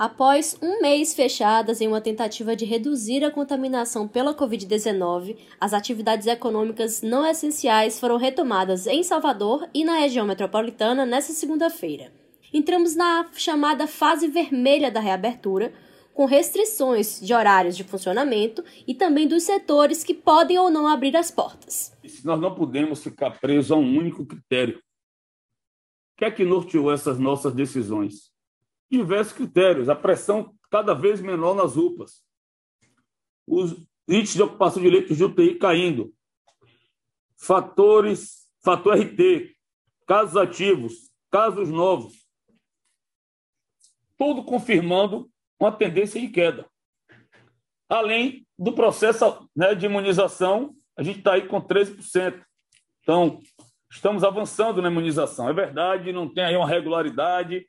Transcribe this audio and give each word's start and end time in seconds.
Após 0.00 0.56
um 0.62 0.80
mês 0.80 1.12
fechadas 1.12 1.82
em 1.82 1.86
uma 1.86 2.00
tentativa 2.00 2.56
de 2.56 2.64
reduzir 2.64 3.22
a 3.22 3.30
contaminação 3.30 4.08
pela 4.08 4.34
Covid-19, 4.34 5.36
as 5.60 5.74
atividades 5.74 6.26
econômicas 6.26 7.02
não 7.02 7.26
essenciais 7.26 8.00
foram 8.00 8.16
retomadas 8.16 8.86
em 8.86 9.02
Salvador 9.02 9.68
e 9.74 9.84
na 9.84 9.98
região 9.98 10.26
metropolitana 10.26 11.04
nesta 11.04 11.34
segunda-feira. 11.34 12.10
Entramos 12.50 12.96
na 12.96 13.28
chamada 13.34 13.86
fase 13.86 14.26
vermelha 14.26 14.90
da 14.90 15.00
reabertura, 15.00 15.70
com 16.14 16.24
restrições 16.24 17.20
de 17.20 17.34
horários 17.34 17.76
de 17.76 17.84
funcionamento 17.84 18.64
e 18.86 18.94
também 18.94 19.28
dos 19.28 19.42
setores 19.42 20.02
que 20.02 20.14
podem 20.14 20.58
ou 20.58 20.70
não 20.70 20.86
abrir 20.86 21.14
as 21.14 21.30
portas. 21.30 21.92
Nós 22.24 22.40
não 22.40 22.54
podemos 22.54 23.02
ficar 23.02 23.38
presos 23.38 23.70
a 23.70 23.76
um 23.76 23.98
único 23.98 24.24
critério. 24.24 24.78
O 24.78 26.20
que 26.20 26.24
é 26.24 26.30
que 26.30 26.42
norteou 26.42 26.90
essas 26.90 27.18
nossas 27.18 27.52
decisões? 27.52 28.29
Diversos 28.90 29.32
critérios, 29.32 29.88
a 29.88 29.94
pressão 29.94 30.54
cada 30.70 30.94
vez 30.94 31.20
menor 31.20 31.54
nas 31.54 31.76
UPAs, 31.76 32.24
os 33.46 33.72
índices 34.08 34.36
de 34.36 34.42
ocupação 34.42 34.82
de 34.82 34.90
leitos 34.90 35.16
de 35.16 35.24
UTI 35.24 35.56
caindo, 35.56 36.12
fatores, 37.36 38.48
fator 38.62 38.98
RT, 38.98 39.56
casos 40.06 40.36
ativos, 40.36 41.10
casos 41.30 41.68
novos, 41.68 42.26
tudo 44.18 44.44
confirmando 44.44 45.30
uma 45.58 45.72
tendência 45.72 46.20
de 46.20 46.28
queda. 46.28 46.68
Além 47.88 48.46
do 48.58 48.72
processo 48.72 49.48
né, 49.56 49.74
de 49.74 49.86
imunização, 49.86 50.74
a 50.96 51.02
gente 51.02 51.18
está 51.18 51.32
aí 51.32 51.48
com 51.48 51.60
13%. 51.60 52.44
Então, 53.02 53.40
estamos 53.90 54.22
avançando 54.22 54.82
na 54.82 54.90
imunização. 54.90 55.48
É 55.48 55.52
verdade, 55.52 56.12
não 56.12 56.32
tem 56.32 56.44
aí 56.44 56.56
uma 56.56 56.68
regularidade, 56.68 57.66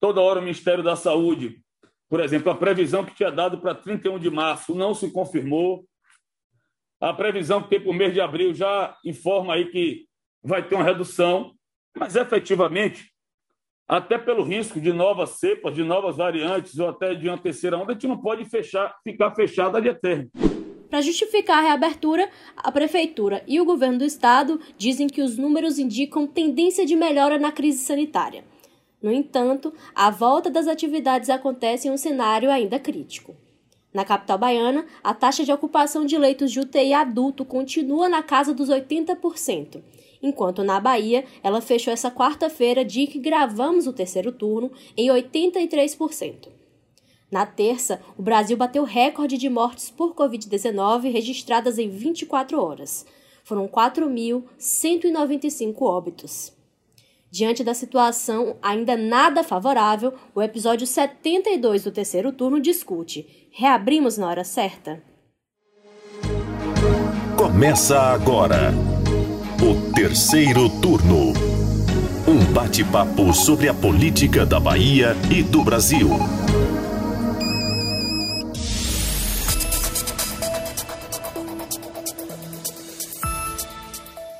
Toda 0.00 0.20
hora 0.22 0.40
o 0.40 0.42
Ministério 0.42 0.82
da 0.82 0.96
Saúde, 0.96 1.60
por 2.08 2.20
exemplo, 2.20 2.50
a 2.50 2.56
previsão 2.56 3.04
que 3.04 3.14
tinha 3.14 3.30
dado 3.30 3.58
para 3.58 3.74
31 3.74 4.18
de 4.18 4.30
março 4.30 4.74
não 4.74 4.94
se 4.94 5.10
confirmou. 5.12 5.84
A 7.00 7.12
previsão 7.12 7.62
que 7.62 7.68
tem 7.68 7.80
para 7.80 7.90
o 7.90 7.94
mês 7.94 8.12
de 8.12 8.20
abril 8.20 8.52
já 8.54 8.96
informa 9.04 9.54
aí 9.54 9.66
que 9.66 10.06
vai 10.42 10.66
ter 10.66 10.74
uma 10.74 10.84
redução, 10.84 11.52
mas 11.96 12.16
efetivamente, 12.16 13.12
até 13.86 14.16
pelo 14.16 14.42
risco 14.42 14.80
de 14.80 14.92
novas 14.92 15.38
cepas, 15.38 15.74
de 15.74 15.84
novas 15.84 16.16
variantes 16.16 16.78
ou 16.78 16.88
até 16.88 17.14
de 17.14 17.28
uma 17.28 17.38
terceira 17.38 17.76
onda, 17.76 17.92
a 17.92 17.94
gente 17.94 18.08
não 18.08 18.20
pode 18.20 18.44
fechar, 18.46 18.96
ficar 19.04 19.34
fechado 19.34 19.76
a 19.76 19.80
eterno. 19.80 20.30
Para 20.88 21.02
justificar 21.02 21.58
a 21.58 21.68
reabertura, 21.68 22.28
a 22.56 22.72
Prefeitura 22.72 23.44
e 23.46 23.60
o 23.60 23.64
governo 23.64 23.98
do 23.98 24.04
Estado 24.04 24.60
dizem 24.76 25.06
que 25.06 25.22
os 25.22 25.36
números 25.38 25.78
indicam 25.78 26.26
tendência 26.26 26.84
de 26.84 26.96
melhora 26.96 27.38
na 27.38 27.52
crise 27.52 27.84
sanitária. 27.84 28.49
No 29.02 29.10
entanto, 29.10 29.72
a 29.94 30.10
volta 30.10 30.50
das 30.50 30.66
atividades 30.66 31.30
acontece 31.30 31.88
em 31.88 31.90
um 31.90 31.96
cenário 31.96 32.50
ainda 32.50 32.78
crítico. 32.78 33.34
Na 33.92 34.04
capital 34.04 34.38
baiana, 34.38 34.86
a 35.02 35.12
taxa 35.12 35.44
de 35.44 35.52
ocupação 35.52 36.04
de 36.04 36.16
leitos 36.16 36.52
de 36.52 36.60
UTI 36.60 36.92
adulto 36.92 37.44
continua 37.44 38.08
na 38.08 38.22
casa 38.22 38.54
dos 38.54 38.68
80%, 38.68 39.82
enquanto 40.22 40.62
na 40.62 40.78
Bahia 40.78 41.24
ela 41.42 41.60
fechou 41.60 41.92
essa 41.92 42.08
quarta-feira, 42.10 42.84
dia 42.84 43.08
que 43.08 43.18
gravamos 43.18 43.88
o 43.88 43.92
terceiro 43.92 44.30
turno, 44.30 44.70
em 44.96 45.08
83%. 45.08 46.48
Na 47.30 47.46
terça, 47.46 48.00
o 48.18 48.22
Brasil 48.22 48.56
bateu 48.56 48.84
recorde 48.84 49.38
de 49.38 49.48
mortes 49.48 49.90
por 49.90 50.14
Covid-19 50.14 51.12
registradas 51.12 51.78
em 51.78 51.88
24 51.88 52.62
horas. 52.62 53.06
Foram 53.44 53.66
4.195 53.66 55.82
óbitos. 55.82 56.52
Diante 57.30 57.62
da 57.62 57.72
situação 57.72 58.56
ainda 58.60 58.96
nada 58.96 59.44
favorável, 59.44 60.14
o 60.34 60.42
episódio 60.42 60.84
72 60.84 61.84
do 61.84 61.92
terceiro 61.92 62.32
turno 62.32 62.60
discute: 62.60 63.48
reabrimos 63.52 64.18
na 64.18 64.26
hora 64.26 64.42
certa? 64.42 65.00
Começa 67.36 68.00
agora 68.00 68.72
o 69.62 69.92
terceiro 69.92 70.68
turno. 70.80 71.32
Um 72.26 72.52
bate-papo 72.52 73.32
sobre 73.32 73.68
a 73.68 73.74
política 73.74 74.44
da 74.44 74.58
Bahia 74.58 75.16
e 75.30 75.42
do 75.42 75.62
Brasil. 75.62 76.10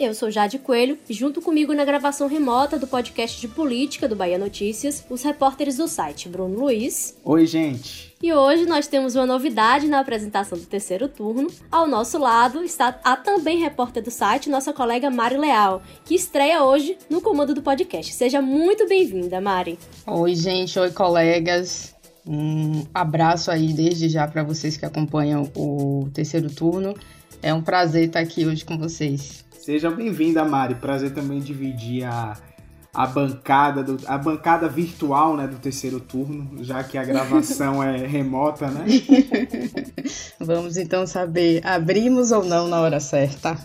Eu 0.00 0.14
sou 0.14 0.30
Jade 0.30 0.58
Coelho 0.58 0.96
e 1.10 1.12
junto 1.12 1.42
comigo 1.42 1.74
na 1.74 1.84
gravação 1.84 2.26
remota 2.26 2.78
do 2.78 2.86
podcast 2.86 3.38
de 3.38 3.46
política 3.46 4.08
do 4.08 4.16
Bahia 4.16 4.38
Notícias, 4.38 5.04
os 5.10 5.22
repórteres 5.22 5.76
do 5.76 5.86
site 5.86 6.26
Bruno 6.26 6.58
Luiz. 6.58 7.18
Oi, 7.22 7.44
gente. 7.44 8.10
E 8.22 8.32
hoje 8.32 8.64
nós 8.64 8.86
temos 8.86 9.14
uma 9.14 9.26
novidade 9.26 9.86
na 9.88 10.00
apresentação 10.00 10.56
do 10.56 10.64
terceiro 10.64 11.06
turno. 11.06 11.48
Ao 11.70 11.86
nosso 11.86 12.16
lado 12.16 12.64
está 12.64 12.98
a 13.04 13.14
também 13.14 13.58
repórter 13.58 14.02
do 14.02 14.10
site, 14.10 14.48
nossa 14.48 14.72
colega 14.72 15.10
Mari 15.10 15.36
Leal, 15.36 15.82
que 16.02 16.14
estreia 16.14 16.64
hoje 16.64 16.96
no 17.10 17.20
comando 17.20 17.52
do 17.52 17.60
podcast. 17.60 18.14
Seja 18.14 18.40
muito 18.40 18.88
bem-vinda, 18.88 19.38
Mari. 19.38 19.78
Oi, 20.06 20.34
gente. 20.34 20.78
Oi, 20.78 20.90
colegas. 20.92 21.94
Um 22.26 22.86
abraço 22.94 23.50
aí 23.50 23.70
desde 23.74 24.08
já 24.08 24.26
para 24.26 24.42
vocês 24.42 24.78
que 24.78 24.86
acompanham 24.86 25.42
o 25.54 26.08
terceiro 26.14 26.48
turno. 26.48 26.94
É 27.42 27.52
um 27.52 27.60
prazer 27.60 28.06
estar 28.06 28.20
aqui 28.20 28.46
hoje 28.46 28.64
com 28.64 28.78
vocês. 28.78 29.44
Seja 29.70 29.88
bem-vinda, 29.88 30.44
Mari. 30.44 30.74
Prazer 30.74 31.14
também 31.14 31.38
dividir 31.38 32.02
a, 32.02 32.36
a 32.92 33.06
bancada 33.06 33.84
do, 33.84 34.00
a 34.04 34.18
bancada 34.18 34.68
virtual, 34.68 35.36
né, 35.36 35.46
do 35.46 35.60
terceiro 35.60 36.00
turno, 36.00 36.64
já 36.64 36.82
que 36.82 36.98
a 36.98 37.04
gravação 37.04 37.80
é 37.80 37.98
remota, 38.04 38.66
né? 38.66 38.84
Vamos 40.40 40.76
então 40.76 41.06
saber, 41.06 41.64
abrimos 41.64 42.32
ou 42.32 42.44
não 42.44 42.66
na 42.66 42.80
hora 42.80 42.98
certa? 42.98 43.56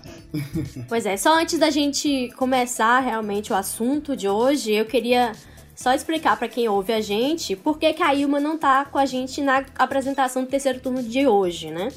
Pois 0.87 1.07
é, 1.07 1.17
só 1.17 1.39
antes 1.39 1.57
da 1.57 1.71
gente 1.71 2.31
começar 2.37 2.99
realmente 2.99 3.51
o 3.51 3.55
assunto 3.55 4.15
de 4.15 4.29
hoje, 4.29 4.73
eu 4.73 4.85
queria 4.85 5.31
só 5.75 5.91
explicar 5.91 6.37
para 6.37 6.47
quem 6.47 6.69
ouve 6.69 6.93
a 6.93 7.01
gente 7.01 7.55
por 7.55 7.79
que, 7.79 7.91
que 7.93 8.03
a 8.03 8.13
Ilma 8.13 8.39
não 8.39 8.59
tá 8.59 8.85
com 8.85 8.99
a 8.99 9.07
gente 9.07 9.41
na 9.41 9.65
apresentação 9.75 10.43
do 10.43 10.49
terceiro 10.49 10.79
turno 10.79 11.01
de 11.01 11.25
hoje, 11.25 11.71
né? 11.71 11.89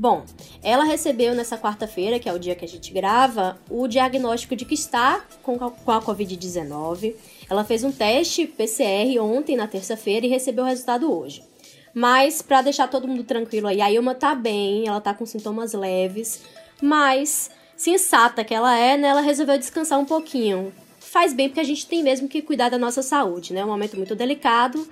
Bom, 0.00 0.24
ela 0.62 0.84
recebeu 0.84 1.34
nessa 1.34 1.58
quarta-feira, 1.58 2.18
que 2.18 2.26
é 2.26 2.32
o 2.32 2.38
dia 2.38 2.54
que 2.54 2.64
a 2.64 2.68
gente 2.68 2.90
grava, 2.90 3.60
o 3.68 3.86
diagnóstico 3.86 4.56
de 4.56 4.64
que 4.64 4.72
está 4.72 5.22
com 5.42 5.62
a 5.62 6.00
Covid-19. 6.00 7.14
Ela 7.50 7.64
fez 7.64 7.84
um 7.84 7.92
teste 7.92 8.46
PCR 8.46 9.18
ontem, 9.20 9.56
na 9.56 9.66
terça-feira, 9.66 10.24
e 10.24 10.30
recebeu 10.30 10.64
o 10.64 10.66
resultado 10.66 11.14
hoje. 11.14 11.44
Mas, 11.92 12.40
para 12.40 12.62
deixar 12.62 12.88
todo 12.88 13.06
mundo 13.06 13.24
tranquilo 13.24 13.66
aí, 13.66 13.82
a 13.82 13.92
Ilma 13.92 14.14
tá 14.14 14.34
bem, 14.34 14.88
ela 14.88 15.02
tá 15.02 15.12
com 15.12 15.26
sintomas 15.26 15.74
leves, 15.74 16.44
mas, 16.80 17.50
sensata 17.76 18.42
que 18.42 18.54
ela 18.54 18.74
é, 18.74 18.96
né, 18.96 19.08
ela 19.08 19.20
resolveu 19.20 19.58
descansar 19.58 19.98
um 19.98 20.06
pouquinho. 20.06 20.72
Faz 20.98 21.34
bem 21.34 21.50
porque 21.50 21.60
a 21.60 21.64
gente 21.64 21.86
tem 21.86 22.02
mesmo 22.02 22.26
que 22.26 22.40
cuidar 22.40 22.70
da 22.70 22.78
nossa 22.78 23.02
saúde, 23.02 23.52
né? 23.52 23.60
É 23.60 23.64
um 23.66 23.68
momento 23.68 23.98
muito 23.98 24.16
delicado 24.16 24.88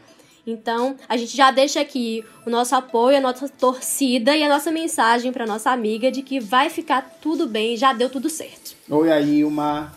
então, 0.50 0.97
a 1.06 1.14
gente 1.14 1.36
já 1.36 1.50
deixa 1.50 1.78
aqui 1.78 2.25
o 2.47 2.50
nosso 2.50 2.75
apoio, 2.75 3.19
a 3.19 3.20
nossa 3.20 3.47
torcida 3.50 4.34
e 4.34 4.42
a 4.42 4.48
nossa 4.48 4.72
mensagem 4.72 5.31
para 5.31 5.47
nossa 5.47 5.70
amiga 5.70 6.10
de 6.10 6.22
que 6.22 6.41
vai 6.41 6.70
ficar 6.70 7.03
tudo 7.20 7.47
bem, 7.47 7.76
já 7.76 7.92
deu 7.92 8.09
tudo 8.09 8.31
certo. 8.31 8.75
Oi, 8.88 9.12
Ailma. 9.12 9.92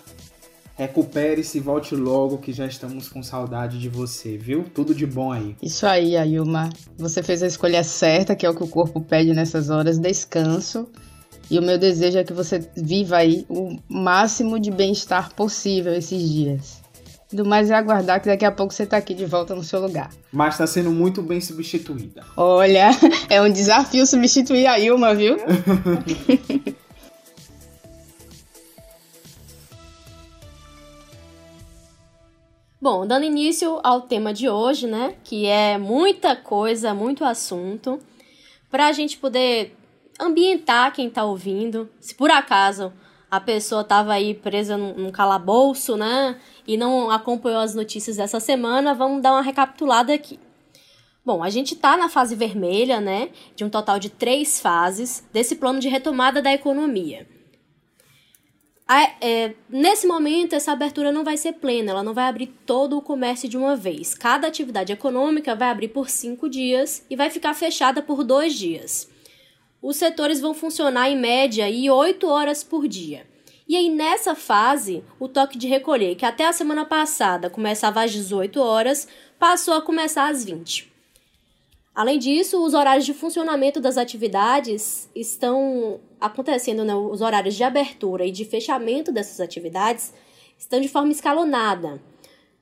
Recupere-se 0.75 1.57
e 1.57 1.61
volte 1.61 1.95
logo, 1.95 2.39
que 2.39 2.51
já 2.51 2.65
estamos 2.65 3.07
com 3.07 3.23
saudade 3.23 3.79
de 3.79 3.87
você, 3.87 4.37
viu? 4.37 4.65
Tudo 4.73 4.93
de 4.93 5.05
bom 5.05 5.31
aí. 5.31 5.55
Isso 5.61 5.85
aí, 5.85 6.17
Ailma. 6.17 6.69
Você 6.97 7.23
fez 7.23 7.41
a 7.43 7.47
escolha 7.47 7.81
certa, 7.83 8.35
que 8.35 8.45
é 8.45 8.49
o 8.49 8.55
que 8.55 8.63
o 8.63 8.67
corpo 8.67 8.99
pede 8.99 9.31
nessas 9.33 9.69
horas, 9.69 9.97
descanso. 9.97 10.85
E 11.49 11.59
o 11.59 11.61
meu 11.61 11.77
desejo 11.77 12.17
é 12.17 12.25
que 12.25 12.33
você 12.33 12.59
viva 12.75 13.17
aí 13.17 13.45
o 13.47 13.77
máximo 13.87 14.59
de 14.59 14.69
bem-estar 14.69 15.33
possível 15.33 15.93
esses 15.93 16.29
dias. 16.29 16.80
Do 17.31 17.45
mais 17.45 17.71
é 17.71 17.75
aguardar 17.75 18.19
que 18.19 18.27
daqui 18.27 18.43
a 18.43 18.51
pouco 18.51 18.73
você 18.73 18.85
tá 18.85 18.97
aqui 18.97 19.13
de 19.13 19.25
volta 19.25 19.55
no 19.55 19.63
seu 19.63 19.79
lugar. 19.79 20.09
Mas 20.33 20.57
tá 20.57 20.67
sendo 20.67 20.91
muito 20.91 21.21
bem 21.21 21.39
substituída. 21.39 22.25
Olha, 22.35 22.89
é 23.29 23.41
um 23.41 23.49
desafio 23.49 24.05
substituir 24.05 24.67
a 24.67 24.77
Ilma, 24.77 25.15
viu? 25.15 25.37
Bom, 32.81 33.05
dando 33.05 33.23
início 33.25 33.79
ao 33.83 34.01
tema 34.01 34.33
de 34.33 34.49
hoje, 34.49 34.87
né? 34.87 35.13
Que 35.23 35.45
é 35.45 35.77
muita 35.77 36.35
coisa, 36.35 36.93
muito 36.93 37.23
assunto. 37.23 37.99
Para 38.69 38.87
a 38.87 38.91
gente 38.91 39.17
poder 39.17 39.77
ambientar 40.19 40.91
quem 40.91 41.09
tá 41.09 41.23
ouvindo, 41.23 41.87
se 41.99 42.13
por 42.15 42.29
acaso 42.31 42.91
a 43.31 43.39
pessoa 43.39 43.83
tava 43.83 44.13
aí 44.13 44.35
presa 44.35 44.77
num, 44.77 44.93
num 44.93 45.11
calabouço, 45.11 45.95
né? 45.95 46.37
e 46.67 46.77
não 46.77 47.09
acompanhou 47.09 47.59
as 47.59 47.75
notícias 47.75 48.17
dessa 48.17 48.39
semana, 48.39 48.93
vamos 48.93 49.21
dar 49.21 49.33
uma 49.33 49.41
recapitulada 49.41 50.13
aqui. 50.13 50.39
Bom, 51.23 51.43
a 51.43 51.49
gente 51.49 51.73
está 51.73 51.95
na 51.97 52.09
fase 52.09 52.35
vermelha, 52.35 52.99
né, 52.99 53.29
de 53.55 53.63
um 53.63 53.69
total 53.69 53.99
de 53.99 54.09
três 54.09 54.59
fases 54.59 55.23
desse 55.31 55.55
plano 55.55 55.79
de 55.79 55.87
retomada 55.87 56.41
da 56.41 56.51
economia. 56.51 57.27
é, 59.21 59.53
nesse 59.69 60.05
momento, 60.07 60.53
essa 60.53 60.71
abertura 60.71 61.11
não 61.11 61.23
vai 61.23 61.37
ser 61.37 61.53
plena, 61.53 61.91
ela 61.91 62.03
não 62.03 62.13
vai 62.13 62.25
abrir 62.25 62.47
todo 62.65 62.97
o 62.97 63.01
comércio 63.01 63.47
de 63.47 63.57
uma 63.57 63.75
vez. 63.75 64.13
Cada 64.13 64.47
atividade 64.47 64.91
econômica 64.91 65.55
vai 65.55 65.69
abrir 65.69 65.89
por 65.89 66.09
cinco 66.09 66.49
dias 66.49 67.05
e 67.09 67.15
vai 67.15 67.29
ficar 67.29 67.53
fechada 67.53 68.01
por 68.01 68.23
dois 68.23 68.53
dias. 68.53 69.09
Os 69.81 69.97
setores 69.97 70.39
vão 70.39 70.53
funcionar 70.53 71.09
em 71.09 71.17
média 71.17 71.69
e 71.69 71.89
oito 71.89 72.27
horas 72.27 72.63
por 72.63 72.87
dia. 72.87 73.25
E 73.67 73.75
aí, 73.75 73.89
nessa 73.89 74.35
fase, 74.35 75.03
o 75.19 75.27
toque 75.27 75.57
de 75.57 75.67
recolher, 75.67 76.15
que 76.15 76.25
até 76.25 76.45
a 76.45 76.53
semana 76.53 76.85
passada 76.85 77.49
começava 77.49 78.03
às 78.03 78.11
18 78.11 78.59
horas, 78.61 79.07
passou 79.39 79.73
a 79.73 79.81
começar 79.81 80.29
às 80.29 80.43
20. 80.43 80.91
Além 81.95 82.19
disso, 82.19 82.63
os 82.63 82.73
horários 82.73 83.05
de 83.05 83.13
funcionamento 83.13 83.81
das 83.81 83.97
atividades 83.97 85.09
estão 85.15 85.99
acontecendo, 86.19 86.85
né, 86.85 86.93
os 86.95 87.21
horários 87.21 87.55
de 87.55 87.63
abertura 87.63 88.25
e 88.25 88.31
de 88.31 88.45
fechamento 88.45 89.11
dessas 89.11 89.39
atividades 89.39 90.13
estão 90.57 90.79
de 90.79 90.87
forma 90.87 91.11
escalonada. 91.11 92.01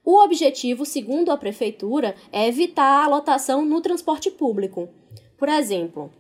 O 0.04 0.24
objetivo, 0.24 0.86
segundo 0.86 1.32
a 1.32 1.38
prefeitura, 1.38 2.16
é 2.32 2.48
evitar 2.48 3.04
a 3.04 3.08
lotação 3.08 3.66
no 3.66 3.82
transporte 3.82 4.32
público. 4.32 4.90
Por 5.38 5.50
exemplo, 5.50 6.12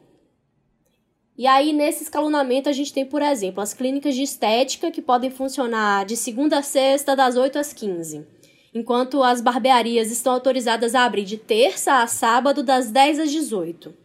e 1.40 1.48
aí, 1.48 1.72
nesse 1.72 2.04
escalonamento, 2.04 2.68
a 2.68 2.74
gente 2.74 2.92
tem, 2.92 3.06
por 3.06 3.22
exemplo, 3.22 3.64
as 3.64 3.74
clínicas 3.74 4.14
de 4.14 4.24
estética 4.24 4.92
que 4.92 5.02
podem 5.02 5.32
funcionar 5.32 6.06
de 6.06 6.18
segunda 6.18 6.58
a 6.58 6.62
sexta, 6.62 7.16
das 7.16 7.38
8 7.38 7.58
às 7.58 7.72
15. 7.72 8.28
Enquanto 8.76 9.24
as 9.24 9.40
barbearias 9.40 10.12
estão 10.12 10.34
autorizadas 10.34 10.94
a 10.94 11.06
abrir 11.06 11.24
de 11.24 11.38
terça 11.38 12.02
a 12.02 12.08
sábado, 12.08 12.62
das 12.62 12.92
10 12.92 13.20
às 13.20 13.32
18. 13.32 13.96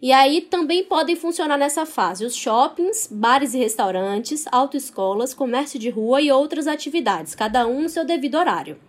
E 0.00 0.12
aí 0.12 0.40
também 0.40 0.82
podem 0.82 1.14
funcionar 1.14 1.58
nessa 1.58 1.84
fase 1.84 2.24
os 2.24 2.34
shoppings, 2.34 3.06
bares 3.06 3.52
e 3.52 3.58
restaurantes, 3.58 4.46
autoescolas, 4.50 5.34
comércio 5.34 5.78
de 5.78 5.90
rua 5.90 6.22
e 6.22 6.32
outras 6.32 6.66
atividades, 6.66 7.34
cada 7.34 7.66
um 7.66 7.82
no 7.82 7.88
seu 7.90 8.02
devido 8.02 8.38
horário. 8.38 8.80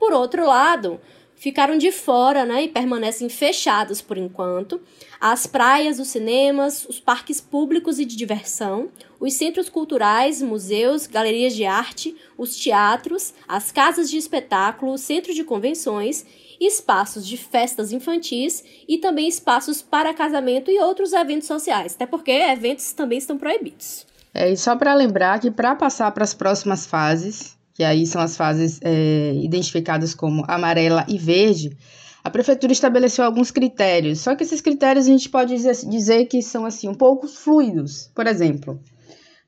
Por 0.00 0.12
outro 0.12 0.44
lado, 0.44 1.00
ficaram 1.38 1.78
de 1.78 1.92
fora 1.92 2.44
né, 2.44 2.64
e 2.64 2.68
permanecem 2.68 3.28
fechados 3.28 4.02
por 4.02 4.18
enquanto. 4.18 4.80
As 5.20 5.46
praias, 5.46 5.98
os 5.98 6.08
cinemas, 6.08 6.84
os 6.88 7.00
parques 7.00 7.40
públicos 7.40 7.98
e 7.98 8.04
de 8.04 8.16
diversão, 8.16 8.88
os 9.20 9.34
centros 9.34 9.68
culturais, 9.68 10.42
museus, 10.42 11.06
galerias 11.06 11.54
de 11.54 11.64
arte, 11.64 12.16
os 12.36 12.56
teatros, 12.56 13.34
as 13.46 13.72
casas 13.72 14.10
de 14.10 14.16
espetáculo, 14.16 14.98
centros 14.98 15.34
de 15.34 15.44
convenções, 15.44 16.24
espaços 16.60 17.26
de 17.26 17.36
festas 17.36 17.92
infantis 17.92 18.64
e 18.88 18.98
também 18.98 19.28
espaços 19.28 19.80
para 19.80 20.14
casamento 20.14 20.70
e 20.70 20.80
outros 20.80 21.12
eventos 21.12 21.46
sociais, 21.46 21.94
até 21.94 22.06
porque 22.06 22.30
eventos 22.30 22.92
também 22.92 23.18
estão 23.18 23.38
proibidos. 23.38 24.06
É, 24.34 24.50
e 24.50 24.56
só 24.56 24.76
para 24.76 24.94
lembrar 24.94 25.40
que 25.40 25.50
para 25.50 25.74
passar 25.74 26.10
para 26.12 26.24
as 26.24 26.34
próximas 26.34 26.86
fases, 26.86 27.57
que 27.78 27.84
aí 27.84 28.04
são 28.04 28.20
as 28.20 28.36
fases 28.36 28.80
é, 28.82 29.34
identificadas 29.36 30.12
como 30.12 30.44
amarela 30.48 31.06
e 31.06 31.16
verde, 31.16 31.78
a 32.24 32.28
prefeitura 32.28 32.72
estabeleceu 32.72 33.24
alguns 33.24 33.52
critérios. 33.52 34.18
Só 34.18 34.34
que 34.34 34.42
esses 34.42 34.60
critérios 34.60 35.06
a 35.06 35.10
gente 35.10 35.28
pode 35.28 35.54
dizer, 35.54 35.76
dizer 35.88 36.24
que 36.24 36.42
são 36.42 36.66
assim 36.66 36.88
um 36.88 36.94
pouco 36.94 37.28
fluidos. 37.28 38.10
Por 38.12 38.26
exemplo, 38.26 38.82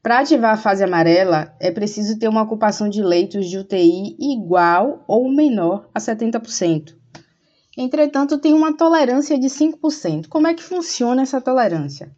para 0.01 0.21
ativar 0.21 0.55
a 0.55 0.57
fase 0.57 0.85
amarela, 0.85 1.53
é 1.59 1.73
preciso 1.73 2.21
ter 2.21 2.29
uma 2.29 2.43
ocupação 2.43 2.89
de 2.89 3.03
leitos 3.03 3.51
de 3.51 3.59
UTI 3.59 4.17
igual 4.21 5.05
ou 5.09 5.29
menor 5.29 5.89
a 5.93 5.99
70%. 5.99 6.95
Entretanto, 7.77 8.39
tem 8.39 8.53
uma 8.53 8.77
tolerância 8.77 9.37
de 9.41 9.49
5%. 9.49 10.29
Como 10.29 10.47
é 10.47 10.55
que 10.55 10.63
funciona 10.63 11.23
essa 11.23 11.41
tolerância? 11.41 12.13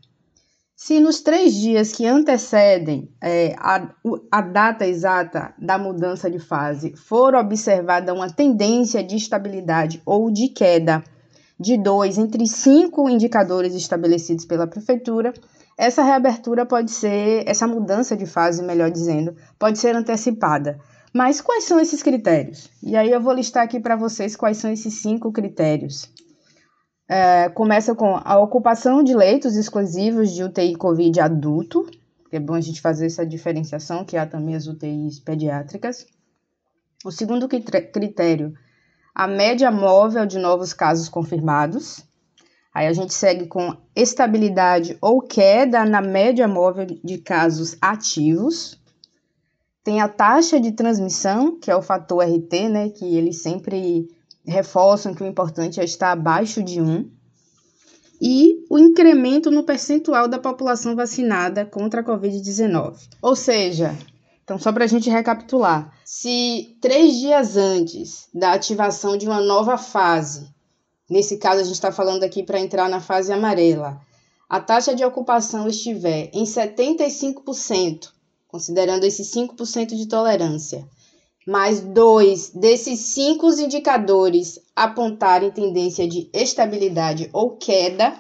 Se 0.85 0.99
nos 0.99 1.21
três 1.21 1.55
dias 1.55 1.93
que 1.93 2.05
antecedem 2.05 3.09
é, 3.23 3.55
a, 3.57 3.89
a 4.29 4.41
data 4.41 4.85
exata 4.85 5.55
da 5.57 5.79
mudança 5.79 6.29
de 6.29 6.41
fase 6.41 6.97
for 6.97 7.37
observada 7.37 8.13
uma 8.13 8.29
tendência 8.29 9.01
de 9.01 9.15
estabilidade 9.15 10.03
ou 10.05 10.29
de 10.29 10.49
queda 10.49 11.01
de 11.57 11.79
dois 11.79 12.19
entre 12.19 12.49
cinco 12.49 13.09
indicadores 13.09 13.77
estabelecidos 13.77 14.45
pela 14.45 14.67
prefeitura, 14.67 15.33
essa 15.79 16.03
reabertura 16.03 16.67
pode 16.67 16.91
ser, 16.91 17.45
essa 17.47 17.69
mudança 17.69 18.17
de 18.17 18.27
fase, 18.27 18.61
melhor 18.61 18.91
dizendo, 18.91 19.37
pode 19.61 19.79
ser 19.79 19.95
antecipada. 19.95 20.81
Mas 21.15 21.41
quais 21.41 21.63
são 21.63 21.79
esses 21.79 22.03
critérios? 22.03 22.69
E 22.83 22.97
aí 22.97 23.13
eu 23.13 23.21
vou 23.21 23.35
listar 23.35 23.63
aqui 23.63 23.79
para 23.79 23.95
vocês 23.95 24.35
quais 24.35 24.57
são 24.57 24.73
esses 24.73 25.01
cinco 25.01 25.31
critérios. 25.31 26.11
É, 27.15 27.51
começa 27.51 27.95
com 27.95 28.19
a 28.25 28.39
ocupação 28.39 29.03
de 29.03 29.15
leitos 29.15 29.55
exclusivos 29.55 30.33
de 30.33 30.43
UTI 30.43 30.75
Covid 30.77 31.21
adulto, 31.21 31.87
é 32.31 32.41
bom 32.41 32.55
a 32.55 32.61
gente 32.63 32.81
fazer 32.81 33.05
essa 33.05 33.27
diferenciação, 33.27 34.03
que 34.03 34.17
há 34.17 34.25
também 34.25 34.55
as 34.55 34.67
UTIs 34.67 35.21
pediátricas. 35.21 36.07
O 37.05 37.11
segundo 37.11 37.47
critério, 37.47 38.55
a 39.15 39.29
média 39.29 39.71
móvel 39.71 40.25
de 40.25 40.39
novos 40.39 40.73
casos 40.73 41.11
confirmados. 41.11 42.03
Aí 42.73 42.87
a 42.87 42.95
gente 42.95 43.13
segue 43.13 43.47
com 43.47 43.77
estabilidade 43.95 44.97
ou 44.99 45.21
queda 45.21 45.85
na 45.85 46.01
média 46.01 46.49
móvel 46.49 46.87
de 46.87 47.19
casos 47.19 47.77
ativos. 47.79 48.81
Tem 49.85 50.01
a 50.01 50.09
taxa 50.09 50.59
de 50.59 50.73
transmissão, 50.73 51.61
que 51.61 51.71
é 51.71 51.77
o 51.77 51.83
fator 51.83 52.25
RT, 52.25 52.71
né, 52.71 52.89
que 52.89 53.05
ele 53.05 53.35
sempre 53.35 54.09
reforçam 54.45 55.15
que 55.15 55.23
o 55.23 55.27
importante 55.27 55.81
é 55.81 55.85
estar 55.85 56.13
abaixo 56.13 56.63
de 56.63 56.81
1, 56.81 57.11
e 58.25 58.65
o 58.71 58.79
incremento 58.79 59.51
no 59.51 59.65
percentual 59.65 60.29
da 60.29 60.39
população 60.39 60.95
vacinada 60.95 61.67
contra 61.67 62.03
a 62.03 62.05
Covid-19. 62.05 62.95
Ou 63.21 63.35
seja, 63.35 63.99
então 64.45 64.61
só 64.61 64.73
para 64.73 64.85
a 64.85 64.87
gente 64.87 65.11
recapitular, 65.11 65.93
se 66.05 66.77
três 66.81 67.17
dias 67.17 67.57
antes 67.57 68.29
da 68.33 68.53
ativação 68.53 69.17
de 69.17 69.27
uma 69.27 69.41
nova 69.41 69.77
fase, 69.77 70.49
nesse 71.11 71.37
caso 71.37 71.63
a 71.63 71.65
gente 71.65 71.75
está 71.75 71.91
falando 71.91 72.23
aqui 72.23 72.45
para 72.45 72.61
entrar 72.61 72.89
na 72.89 73.01
fase 73.01 73.33
amarela, 73.33 74.01
a 74.49 74.61
taxa 74.61 74.95
de 74.95 75.05
ocupação 75.05 75.67
estiver 75.67 76.31
em 76.33 76.45
75%, 76.45 78.11
considerando 78.47 79.05
esses 79.05 79.35
5% 79.35 79.97
de 79.97 80.07
tolerância, 80.07 80.87
mas 81.47 81.81
dois 81.81 82.51
desses 82.51 83.01
cinco 83.01 83.51
indicadores 83.51 84.61
apontarem 84.75 85.51
tendência 85.51 86.07
de 86.07 86.31
estabilidade 86.33 87.29
ou 87.33 87.57
queda, 87.57 88.15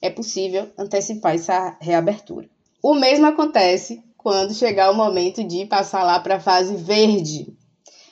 é 0.00 0.10
possível 0.10 0.68
antecipar 0.76 1.34
essa 1.34 1.76
reabertura. 1.80 2.48
O 2.82 2.94
mesmo 2.94 3.26
acontece 3.26 4.02
quando 4.16 4.54
chegar 4.54 4.90
o 4.90 4.96
momento 4.96 5.44
de 5.44 5.66
passar 5.66 6.02
lá 6.02 6.18
para 6.18 6.36
a 6.36 6.40
fase 6.40 6.74
verde. 6.76 7.54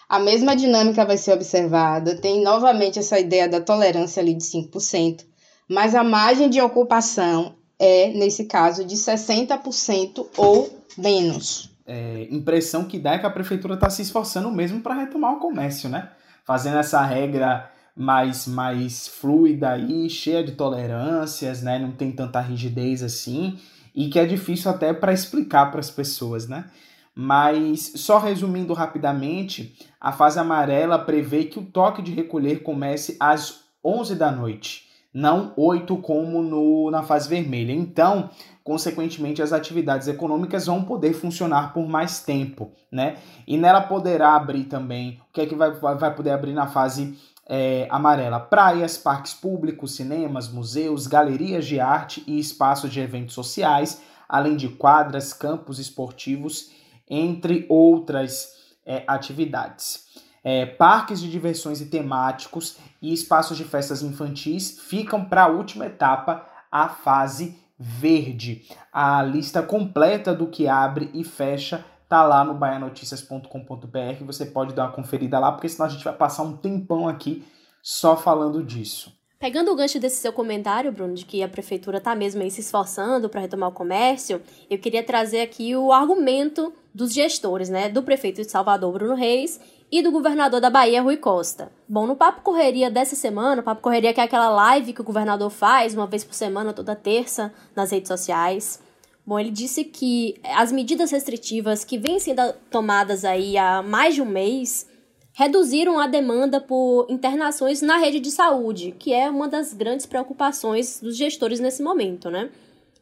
A 0.08 0.18
mesma 0.18 0.56
dinâmica 0.56 1.04
vai 1.04 1.16
ser 1.16 1.32
observada, 1.32 2.16
tem 2.16 2.42
novamente 2.42 2.98
essa 2.98 3.18
ideia 3.18 3.48
da 3.48 3.60
tolerância 3.60 4.20
ali 4.20 4.34
de 4.34 4.44
5%, 4.44 5.24
mas 5.68 5.94
a 5.94 6.02
margem 6.02 6.50
de 6.50 6.60
ocupação 6.60 7.54
é, 7.78 8.08
nesse 8.08 8.44
caso, 8.44 8.84
de 8.84 8.96
60% 8.96 10.26
ou 10.36 10.68
menos 10.98 11.70
é, 11.90 12.28
impressão 12.30 12.84
que 12.84 13.00
dá 13.00 13.14
é 13.14 13.18
que 13.18 13.26
a 13.26 13.30
prefeitura 13.30 13.74
está 13.74 13.90
se 13.90 14.00
esforçando 14.00 14.48
mesmo 14.52 14.80
para 14.80 14.94
retomar 14.94 15.32
o 15.32 15.40
comércio, 15.40 15.88
né? 15.88 16.08
Fazendo 16.44 16.78
essa 16.78 17.02
regra 17.02 17.68
mais, 17.96 18.46
mais 18.46 19.08
fluida 19.08 19.76
e 19.76 20.08
cheia 20.08 20.44
de 20.44 20.52
tolerâncias, 20.52 21.62
né? 21.62 21.80
Não 21.80 21.90
tem 21.90 22.12
tanta 22.12 22.40
rigidez 22.40 23.02
assim 23.02 23.58
e 23.92 24.08
que 24.08 24.20
é 24.20 24.24
difícil 24.24 24.70
até 24.70 24.92
para 24.92 25.12
explicar 25.12 25.72
para 25.72 25.80
as 25.80 25.90
pessoas, 25.90 26.46
né? 26.46 26.66
Mas 27.12 27.92
só 27.96 28.18
resumindo 28.18 28.72
rapidamente, 28.72 29.76
a 30.00 30.12
fase 30.12 30.38
amarela 30.38 30.96
prevê 30.96 31.44
que 31.44 31.58
o 31.58 31.64
toque 31.64 32.00
de 32.00 32.12
recolher 32.12 32.62
comece 32.62 33.16
às 33.18 33.64
11 33.84 34.14
da 34.14 34.30
noite, 34.30 34.88
não 35.12 35.52
8 35.56 35.96
como 35.98 36.42
no, 36.42 36.90
na 36.90 37.02
fase 37.02 37.28
vermelha. 37.28 37.72
Então, 37.72 38.30
consequentemente 38.62 39.42
as 39.42 39.52
atividades 39.52 40.06
econômicas 40.06 40.66
vão 40.66 40.84
poder 40.84 41.12
funcionar 41.12 41.72
por 41.72 41.88
mais 41.88 42.20
tempo, 42.20 42.72
né? 42.90 43.16
E 43.46 43.56
nela 43.56 43.80
poderá 43.80 44.34
abrir 44.36 44.64
também, 44.64 45.20
o 45.28 45.32
que 45.32 45.40
é 45.40 45.46
que 45.46 45.54
vai, 45.54 45.72
vai 45.72 46.14
poder 46.14 46.30
abrir 46.30 46.52
na 46.52 46.68
fase 46.68 47.18
é, 47.48 47.88
amarela? 47.90 48.38
Praias, 48.38 48.96
parques 48.96 49.34
públicos, 49.34 49.96
cinemas, 49.96 50.48
museus, 50.48 51.06
galerias 51.06 51.66
de 51.66 51.80
arte 51.80 52.22
e 52.26 52.38
espaços 52.38 52.90
de 52.90 53.00
eventos 53.00 53.34
sociais, 53.34 54.00
além 54.28 54.56
de 54.56 54.68
quadras, 54.68 55.32
campos 55.32 55.80
esportivos, 55.80 56.70
entre 57.08 57.66
outras 57.68 58.52
é, 58.86 59.02
atividades. 59.08 60.09
É, 60.42 60.64
parques 60.64 61.20
de 61.20 61.30
diversões 61.30 61.80
e 61.80 61.86
temáticos 61.86 62.76
e 63.00 63.12
espaços 63.12 63.56
de 63.56 63.64
festas 63.64 64.02
infantis 64.02 64.78
ficam 64.80 65.24
para 65.24 65.44
a 65.44 65.48
última 65.48 65.86
etapa, 65.86 66.46
a 66.70 66.88
fase 66.88 67.58
verde. 67.78 68.66
A 68.92 69.22
lista 69.22 69.62
completa 69.62 70.34
do 70.34 70.46
que 70.46 70.68
abre 70.68 71.10
e 71.14 71.24
fecha 71.24 71.84
tá 72.08 72.22
lá 72.24 72.44
no 72.44 72.54
baianoticias.com.br. 72.54 74.24
Você 74.26 74.46
pode 74.46 74.74
dar 74.74 74.84
uma 74.84 74.92
conferida 74.92 75.38
lá, 75.38 75.52
porque 75.52 75.68
senão 75.68 75.86
a 75.86 75.88
gente 75.88 76.04
vai 76.04 76.14
passar 76.14 76.42
um 76.42 76.56
tempão 76.56 77.08
aqui 77.08 77.44
só 77.82 78.16
falando 78.16 78.62
disso. 78.62 79.12
Pegando 79.38 79.70
o 79.70 79.74
gancho 79.74 79.98
desse 79.98 80.16
seu 80.16 80.34
comentário, 80.34 80.92
Bruno, 80.92 81.14
de 81.14 81.24
que 81.24 81.42
a 81.42 81.48
prefeitura 81.48 81.96
está 81.96 82.14
mesmo 82.14 82.42
aí 82.42 82.50
se 82.50 82.60
esforçando 82.60 83.26
para 83.26 83.40
retomar 83.40 83.70
o 83.70 83.72
comércio, 83.72 84.42
eu 84.68 84.78
queria 84.78 85.02
trazer 85.02 85.40
aqui 85.40 85.74
o 85.74 85.92
argumento 85.92 86.74
dos 86.94 87.14
gestores, 87.14 87.70
né, 87.70 87.88
do 87.88 88.02
prefeito 88.02 88.42
de 88.42 88.50
Salvador, 88.50 88.92
Bruno 88.92 89.14
Reis, 89.14 89.58
e 89.90 90.02
do 90.02 90.12
governador 90.12 90.60
da 90.60 90.70
Bahia, 90.70 91.02
Rui 91.02 91.16
Costa. 91.16 91.72
Bom, 91.88 92.06
no 92.06 92.14
Papo 92.14 92.42
Correria 92.42 92.90
dessa 92.90 93.16
semana, 93.16 93.60
o 93.60 93.64
Papo 93.64 93.82
Correria 93.82 94.14
que 94.14 94.20
é 94.20 94.24
aquela 94.24 94.48
live 94.48 94.92
que 94.92 95.00
o 95.00 95.04
governador 95.04 95.50
faz 95.50 95.94
uma 95.94 96.06
vez 96.06 96.22
por 96.22 96.34
semana, 96.34 96.72
toda 96.72 96.94
terça, 96.94 97.52
nas 97.74 97.90
redes 97.90 98.08
sociais. 98.08 98.80
Bom, 99.26 99.38
ele 99.38 99.50
disse 99.50 99.84
que 99.84 100.40
as 100.44 100.70
medidas 100.70 101.10
restritivas 101.10 101.84
que 101.84 101.98
vêm 101.98 102.20
sendo 102.20 102.52
tomadas 102.70 103.24
aí 103.24 103.58
há 103.58 103.82
mais 103.82 104.14
de 104.14 104.22
um 104.22 104.26
mês 104.26 104.88
reduziram 105.32 105.98
a 105.98 106.06
demanda 106.06 106.60
por 106.60 107.06
internações 107.08 107.82
na 107.82 107.96
rede 107.96 108.20
de 108.20 108.30
saúde, 108.30 108.94
que 108.98 109.12
é 109.12 109.30
uma 109.30 109.48
das 109.48 109.72
grandes 109.72 110.06
preocupações 110.06 111.00
dos 111.00 111.16
gestores 111.16 111.60
nesse 111.60 111.82
momento, 111.82 112.30
né? 112.30 112.50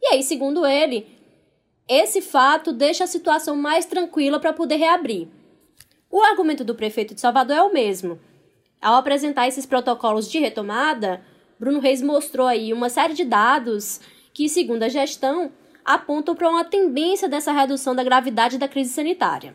E 0.01 0.13
aí, 0.13 0.23
segundo 0.23 0.65
ele, 0.65 1.07
esse 1.87 2.21
fato 2.21 2.71
deixa 2.71 3.03
a 3.03 3.07
situação 3.07 3.55
mais 3.55 3.85
tranquila 3.85 4.39
para 4.39 4.53
poder 4.53 4.75
reabrir. 4.75 5.27
O 6.11 6.21
argumento 6.21 6.63
do 6.63 6.73
prefeito 6.73 7.13
de 7.13 7.21
Salvador 7.21 7.55
é 7.55 7.61
o 7.61 7.71
mesmo. 7.71 8.19
Ao 8.81 8.95
apresentar 8.95 9.47
esses 9.47 9.65
protocolos 9.65 10.29
de 10.29 10.39
retomada, 10.39 11.21
Bruno 11.59 11.79
Reis 11.79 12.01
mostrou 12.01 12.47
aí 12.47 12.73
uma 12.73 12.89
série 12.89 13.13
de 13.13 13.23
dados 13.23 13.99
que, 14.33 14.49
segundo 14.49 14.83
a 14.83 14.89
gestão, 14.89 15.51
apontam 15.85 16.35
para 16.35 16.49
uma 16.49 16.63
tendência 16.63 17.29
dessa 17.29 17.51
redução 17.51 17.93
da 17.93 18.03
gravidade 18.03 18.57
da 18.57 18.67
crise 18.67 18.91
sanitária. 18.91 19.53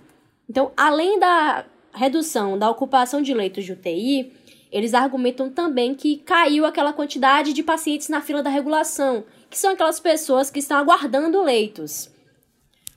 Então, 0.48 0.70
além 0.76 1.18
da 1.18 1.64
redução 1.92 2.58
da 2.58 2.70
ocupação 2.70 3.20
de 3.20 3.34
leitos 3.34 3.64
de 3.64 3.72
UTI, 3.72 4.32
eles 4.70 4.94
argumentam 4.94 5.50
também 5.50 5.94
que 5.94 6.18
caiu 6.18 6.66
aquela 6.66 6.92
quantidade 6.92 7.52
de 7.52 7.62
pacientes 7.62 8.08
na 8.08 8.20
fila 8.20 8.42
da 8.42 8.50
regulação, 8.50 9.24
que 9.48 9.58
são 9.58 9.72
aquelas 9.72 9.98
pessoas 9.98 10.50
que 10.50 10.58
estão 10.58 10.76
aguardando 10.76 11.42
leitos. 11.42 12.10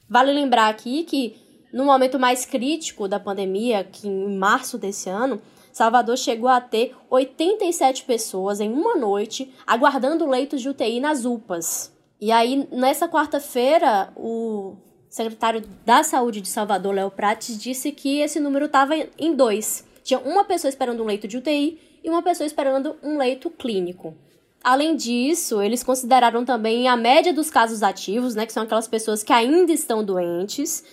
Vale 0.09 0.31
lembrar 0.31 0.69
aqui 0.69 1.03
que 1.03 1.46
no 1.71 1.85
momento 1.85 2.19
mais 2.19 2.45
crítico 2.45 3.07
da 3.07 3.19
pandemia, 3.19 3.83
que 3.83 4.07
em 4.07 4.37
março 4.37 4.77
desse 4.77 5.09
ano, 5.09 5.41
Salvador 5.71 6.17
chegou 6.17 6.49
a 6.49 6.59
ter 6.59 6.95
87 7.09 8.03
pessoas 8.03 8.59
em 8.59 8.71
uma 8.71 8.95
noite 8.95 9.53
aguardando 9.65 10.25
leitos 10.25 10.61
de 10.61 10.69
UTI 10.69 10.99
nas 10.99 11.23
UPAs. 11.23 11.95
E 12.19 12.31
aí, 12.31 12.67
nessa 12.71 13.07
quarta-feira, 13.07 14.11
o 14.15 14.75
secretário 15.07 15.61
da 15.85 16.03
Saúde 16.03 16.41
de 16.41 16.47
Salvador, 16.47 16.95
Léo 16.95 17.11
Prates, 17.11 17.61
disse 17.61 17.91
que 17.91 18.21
esse 18.21 18.39
número 18.39 18.65
estava 18.65 18.95
em 19.19 19.35
dois. 19.35 19.85
Tinha 20.03 20.19
uma 20.19 20.43
pessoa 20.43 20.69
esperando 20.69 21.03
um 21.03 21.05
leito 21.05 21.27
de 21.27 21.37
UTI 21.37 21.79
e 22.03 22.09
uma 22.09 22.23
pessoa 22.23 22.47
esperando 22.47 22.95
um 23.03 23.17
leito 23.17 23.49
clínico. 23.51 24.15
Além 24.63 24.95
disso, 24.95 25.61
eles 25.61 25.83
consideraram 25.83 26.43
também 26.43 26.87
a 26.87 26.97
média 26.97 27.31
dos 27.31 27.49
casos 27.49 27.83
ativos, 27.83 28.33
né, 28.33 28.45
que 28.45 28.53
são 28.53 28.63
aquelas 28.63 28.87
pessoas 28.87 29.21
que 29.21 29.31
ainda 29.31 29.71
estão 29.71 30.03
doentes, 30.03 30.83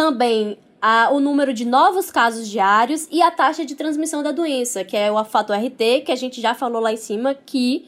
também 0.00 0.56
a, 0.80 1.10
o 1.12 1.20
número 1.20 1.52
de 1.52 1.66
novos 1.66 2.10
casos 2.10 2.48
diários 2.48 3.06
e 3.10 3.20
a 3.20 3.30
taxa 3.30 3.66
de 3.66 3.74
transmissão 3.74 4.22
da 4.22 4.32
doença, 4.32 4.82
que 4.82 4.96
é 4.96 5.12
o 5.12 5.22
fator 5.26 5.54
RT, 5.54 6.04
que 6.06 6.10
a 6.10 6.16
gente 6.16 6.40
já 6.40 6.54
falou 6.54 6.80
lá 6.80 6.90
em 6.90 6.96
cima, 6.96 7.34
que 7.34 7.86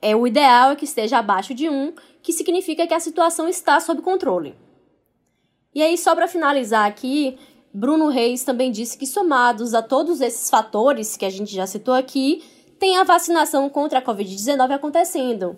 é 0.00 0.16
o 0.16 0.26
ideal 0.26 0.72
é 0.72 0.74
que 0.74 0.84
esteja 0.84 1.18
abaixo 1.18 1.54
de 1.54 1.70
1, 1.70 1.92
que 2.20 2.32
significa 2.32 2.88
que 2.88 2.94
a 2.94 2.98
situação 2.98 3.48
está 3.48 3.78
sob 3.78 4.02
controle. 4.02 4.56
E 5.72 5.80
aí, 5.80 5.96
só 5.96 6.12
para 6.16 6.26
finalizar 6.26 6.88
aqui, 6.88 7.38
Bruno 7.72 8.08
Reis 8.08 8.42
também 8.42 8.72
disse 8.72 8.98
que, 8.98 9.06
somados 9.06 9.74
a 9.74 9.80
todos 9.80 10.20
esses 10.20 10.50
fatores 10.50 11.16
que 11.16 11.24
a 11.24 11.30
gente 11.30 11.54
já 11.54 11.68
citou 11.68 11.94
aqui, 11.94 12.42
tem 12.80 12.96
a 12.96 13.04
vacinação 13.04 13.70
contra 13.70 14.00
a 14.00 14.02
Covid-19 14.02 14.72
acontecendo. 14.72 15.56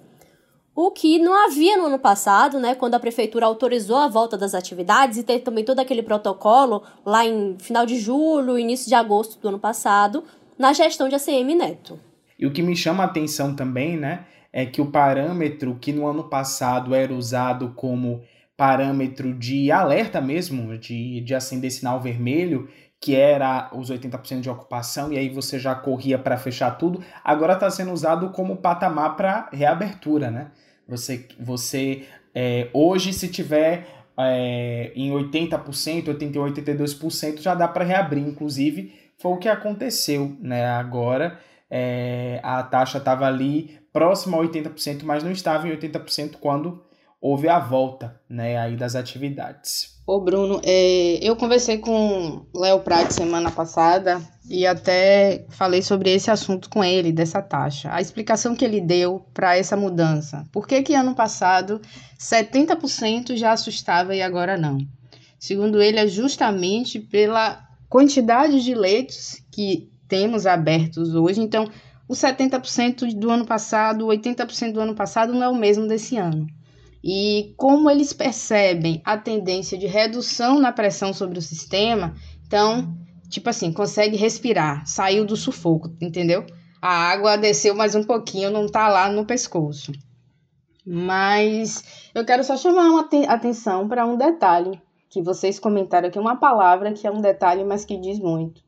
O 0.76 0.90
que 0.90 1.20
não 1.20 1.32
havia 1.46 1.76
no 1.76 1.86
ano 1.86 2.00
passado, 2.00 2.58
né, 2.58 2.74
quando 2.74 2.94
a 2.94 3.00
prefeitura 3.00 3.46
autorizou 3.46 3.96
a 3.96 4.08
volta 4.08 4.36
das 4.36 4.54
atividades 4.54 5.16
e 5.18 5.22
teve 5.22 5.44
também 5.44 5.64
todo 5.64 5.78
aquele 5.78 6.02
protocolo 6.02 6.82
lá 7.06 7.24
em 7.24 7.56
final 7.60 7.86
de 7.86 7.96
julho, 7.96 8.58
início 8.58 8.88
de 8.88 8.94
agosto 8.94 9.40
do 9.40 9.48
ano 9.48 9.58
passado, 9.58 10.24
na 10.58 10.72
gestão 10.72 11.08
de 11.08 11.14
ACM 11.14 11.54
Neto. 11.54 12.00
E 12.36 12.44
o 12.44 12.52
que 12.52 12.60
me 12.60 12.74
chama 12.74 13.04
a 13.04 13.06
atenção 13.06 13.54
também, 13.54 13.96
né, 13.96 14.24
é 14.52 14.66
que 14.66 14.80
o 14.80 14.90
parâmetro 14.90 15.78
que 15.80 15.92
no 15.92 16.08
ano 16.08 16.24
passado 16.24 16.92
era 16.92 17.14
usado 17.14 17.72
como 17.76 18.22
parâmetro 18.56 19.32
de 19.32 19.70
alerta 19.70 20.20
mesmo, 20.20 20.76
de, 20.76 21.20
de 21.20 21.34
acender 21.36 21.70
sinal 21.70 22.00
vermelho, 22.00 22.68
que 23.00 23.14
era 23.14 23.70
os 23.72 23.90
80% 23.90 24.40
de 24.40 24.50
ocupação, 24.50 25.12
e 25.12 25.18
aí 25.18 25.28
você 25.28 25.56
já 25.58 25.74
corria 25.74 26.18
para 26.18 26.36
fechar 26.36 26.72
tudo, 26.72 27.00
agora 27.22 27.52
está 27.52 27.70
sendo 27.70 27.92
usado 27.92 28.30
como 28.30 28.56
patamar 28.56 29.14
para 29.16 29.48
reabertura, 29.52 30.30
né? 30.30 30.50
Você, 30.88 31.26
você 31.38 32.04
é, 32.34 32.68
hoje, 32.72 33.12
se 33.12 33.28
tiver 33.28 33.86
é, 34.18 34.92
em 34.94 35.10
80%, 35.12 36.06
88%, 36.06 36.54
82%, 36.54 37.40
já 37.40 37.54
dá 37.54 37.68
para 37.68 37.84
reabrir. 37.84 38.26
Inclusive, 38.26 38.92
foi 39.18 39.32
o 39.32 39.38
que 39.38 39.48
aconteceu 39.48 40.36
né? 40.40 40.66
agora. 40.66 41.38
É, 41.70 42.40
a 42.42 42.62
taxa 42.62 42.98
estava 42.98 43.26
ali 43.26 43.78
próxima 43.92 44.36
a 44.36 44.40
80%, 44.40 45.02
mas 45.04 45.22
não 45.22 45.30
estava 45.30 45.68
em 45.68 45.76
80% 45.76 46.36
quando 46.40 46.84
houve 47.24 47.48
a 47.48 47.58
volta 47.58 48.20
né, 48.28 48.58
aí 48.58 48.76
das 48.76 48.94
atividades. 48.94 49.98
Ô 50.06 50.20
Bruno, 50.20 50.60
é, 50.62 51.18
eu 51.22 51.34
conversei 51.34 51.78
com 51.78 52.44
Léo 52.54 52.80
Prat 52.80 53.10
semana 53.10 53.50
passada 53.50 54.20
e 54.46 54.66
até 54.66 55.46
falei 55.48 55.80
sobre 55.80 56.10
esse 56.12 56.30
assunto 56.30 56.68
com 56.68 56.84
ele, 56.84 57.10
dessa 57.10 57.40
taxa. 57.40 57.88
A 57.90 58.02
explicação 58.02 58.54
que 58.54 58.62
ele 58.62 58.78
deu 58.78 59.24
para 59.32 59.56
essa 59.56 59.74
mudança. 59.74 60.44
Por 60.52 60.68
que, 60.68 60.82
que 60.82 60.94
ano 60.94 61.14
passado 61.14 61.80
70% 62.20 63.34
já 63.36 63.52
assustava 63.52 64.14
e 64.14 64.20
agora 64.20 64.58
não? 64.58 64.76
Segundo 65.38 65.80
ele, 65.80 65.98
é 65.98 66.06
justamente 66.06 67.00
pela 67.00 67.66
quantidade 67.88 68.62
de 68.62 68.74
leitos 68.74 69.42
que 69.50 69.90
temos 70.06 70.44
abertos 70.44 71.14
hoje. 71.14 71.40
Então, 71.40 71.70
o 72.06 72.12
70% 72.12 73.14
do 73.14 73.30
ano 73.30 73.46
passado, 73.46 74.08
80% 74.08 74.72
do 74.72 74.80
ano 74.80 74.94
passado 74.94 75.32
não 75.32 75.42
é 75.42 75.48
o 75.48 75.56
mesmo 75.56 75.88
desse 75.88 76.18
ano. 76.18 76.46
E 77.06 77.52
como 77.58 77.90
eles 77.90 78.14
percebem 78.14 79.02
a 79.04 79.18
tendência 79.18 79.76
de 79.76 79.86
redução 79.86 80.58
na 80.58 80.72
pressão 80.72 81.12
sobre 81.12 81.38
o 81.38 81.42
sistema, 81.42 82.14
então, 82.46 82.96
tipo 83.28 83.50
assim, 83.50 83.70
consegue 83.70 84.16
respirar, 84.16 84.86
saiu 84.86 85.26
do 85.26 85.36
sufoco, 85.36 85.94
entendeu? 86.00 86.46
A 86.80 86.88
água 86.88 87.36
desceu 87.36 87.74
mais 87.74 87.94
um 87.94 88.02
pouquinho, 88.02 88.50
não 88.50 88.66
tá 88.66 88.88
lá 88.88 89.10
no 89.10 89.26
pescoço. 89.26 89.92
Mas 90.86 91.84
eu 92.14 92.24
quero 92.24 92.42
só 92.42 92.56
chamar 92.56 92.88
uma 92.88 93.06
atenção 93.28 93.86
para 93.86 94.06
um 94.06 94.16
detalhe 94.16 94.80
que 95.10 95.20
vocês 95.20 95.58
comentaram 95.58 96.08
aqui, 96.08 96.18
uma 96.18 96.36
palavra 96.36 96.94
que 96.94 97.06
é 97.06 97.10
um 97.10 97.20
detalhe, 97.20 97.64
mas 97.64 97.84
que 97.84 97.98
diz 97.98 98.18
muito. 98.18 98.62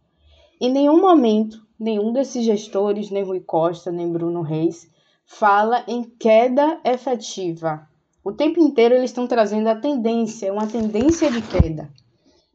Em 0.61 0.71
nenhum 0.71 1.01
momento, 1.01 1.67
nenhum 1.81 2.13
desses 2.13 2.45
gestores, 2.45 3.11
nem 3.11 3.25
Rui 3.25 3.41
Costa, 3.41 3.91
nem 3.91 4.13
Bruno 4.13 4.43
Reis, 4.43 4.91
fala 5.25 5.83
em 5.89 6.05
queda 6.05 6.79
efetiva 6.85 7.89
o 8.27 8.33
tempo 8.33 8.59
inteiro 8.59 8.97
eles 8.97 9.11
estão 9.11 9.25
trazendo 9.25 9.69
a 9.69 9.77
tendência, 9.77 10.53
uma 10.53 10.67
tendência 10.67 11.31
de 11.31 11.41
queda, 11.41 11.89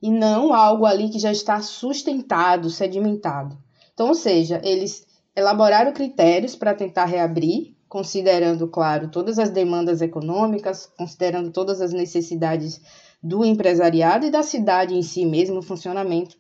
e 0.01 0.11
não 0.11 0.53
algo 0.53 0.85
ali 0.85 1.07
que 1.07 1.17
já 1.17 1.31
está 1.31 1.61
sustentado, 1.61 2.69
sedimentado. 2.69 3.57
Então, 3.93 4.09
ou 4.09 4.13
seja, 4.13 4.59
eles 4.65 5.07
elaboraram 5.33 5.93
critérios 5.93 6.57
para 6.57 6.75
tentar 6.75 7.05
reabrir, 7.05 7.73
considerando, 7.87 8.67
claro, 8.67 9.09
todas 9.09 9.39
as 9.39 9.49
demandas 9.49 10.01
econômicas, 10.01 10.91
considerando 10.97 11.51
todas 11.51 11.79
as 11.79 11.93
necessidades 11.93 12.81
do 13.23 13.45
empresariado 13.45 14.25
e 14.25 14.29
da 14.29 14.43
cidade 14.43 14.93
em 14.93 15.01
si 15.01 15.23
mesmo, 15.23 15.59
o 15.59 15.63
funcionamento. 15.63 16.35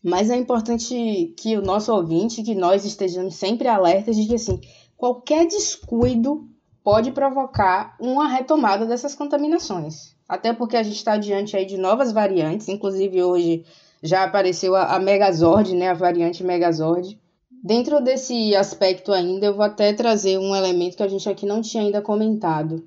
Mas 0.00 0.30
é 0.30 0.36
importante 0.36 1.34
que 1.36 1.56
o 1.56 1.62
nosso 1.62 1.92
ouvinte, 1.92 2.44
que 2.44 2.54
nós 2.54 2.84
estejamos 2.84 3.34
sempre 3.34 3.66
alertas 3.66 4.14
de 4.14 4.24
que, 4.24 4.36
assim, 4.36 4.60
qualquer 4.96 5.48
descuido 5.48 6.48
pode 6.86 7.10
provocar 7.10 7.96
uma 7.98 8.28
retomada 8.28 8.86
dessas 8.86 9.12
contaminações. 9.12 10.14
Até 10.28 10.52
porque 10.52 10.76
a 10.76 10.84
gente 10.84 10.94
está 10.94 11.16
diante 11.16 11.56
aí 11.56 11.66
de 11.66 11.76
novas 11.76 12.12
variantes, 12.12 12.68
inclusive 12.68 13.24
hoje 13.24 13.64
já 14.00 14.22
apareceu 14.22 14.76
a, 14.76 14.94
a 14.94 15.00
Megazord, 15.00 15.74
né, 15.74 15.88
a 15.88 15.94
variante 15.94 16.44
Megazord. 16.44 17.20
Dentro 17.50 18.00
desse 18.00 18.54
aspecto 18.54 19.12
ainda, 19.12 19.46
eu 19.46 19.54
vou 19.56 19.64
até 19.64 19.92
trazer 19.92 20.38
um 20.38 20.54
elemento 20.54 20.96
que 20.96 21.02
a 21.02 21.08
gente 21.08 21.28
aqui 21.28 21.44
não 21.44 21.60
tinha 21.60 21.82
ainda 21.82 22.00
comentado. 22.00 22.86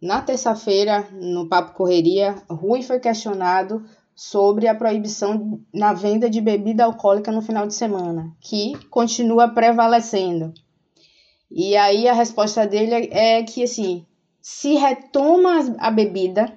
Na 0.00 0.22
terça-feira, 0.22 1.06
no 1.12 1.46
Papo 1.46 1.74
Correria, 1.74 2.42
Rui 2.48 2.82
foi 2.82 2.98
questionado 2.98 3.84
sobre 4.16 4.68
a 4.68 4.74
proibição 4.74 5.60
na 5.70 5.92
venda 5.92 6.30
de 6.30 6.40
bebida 6.40 6.86
alcoólica 6.86 7.30
no 7.30 7.42
final 7.42 7.66
de 7.66 7.74
semana, 7.74 8.32
que 8.40 8.72
continua 8.88 9.48
prevalecendo. 9.48 10.54
E 11.50 11.76
aí 11.76 12.08
a 12.08 12.12
resposta 12.12 12.66
dele 12.66 13.08
é 13.12 13.42
que 13.42 13.62
assim, 13.62 14.04
se 14.40 14.74
retoma 14.74 15.76
a 15.78 15.90
bebida, 15.90 16.52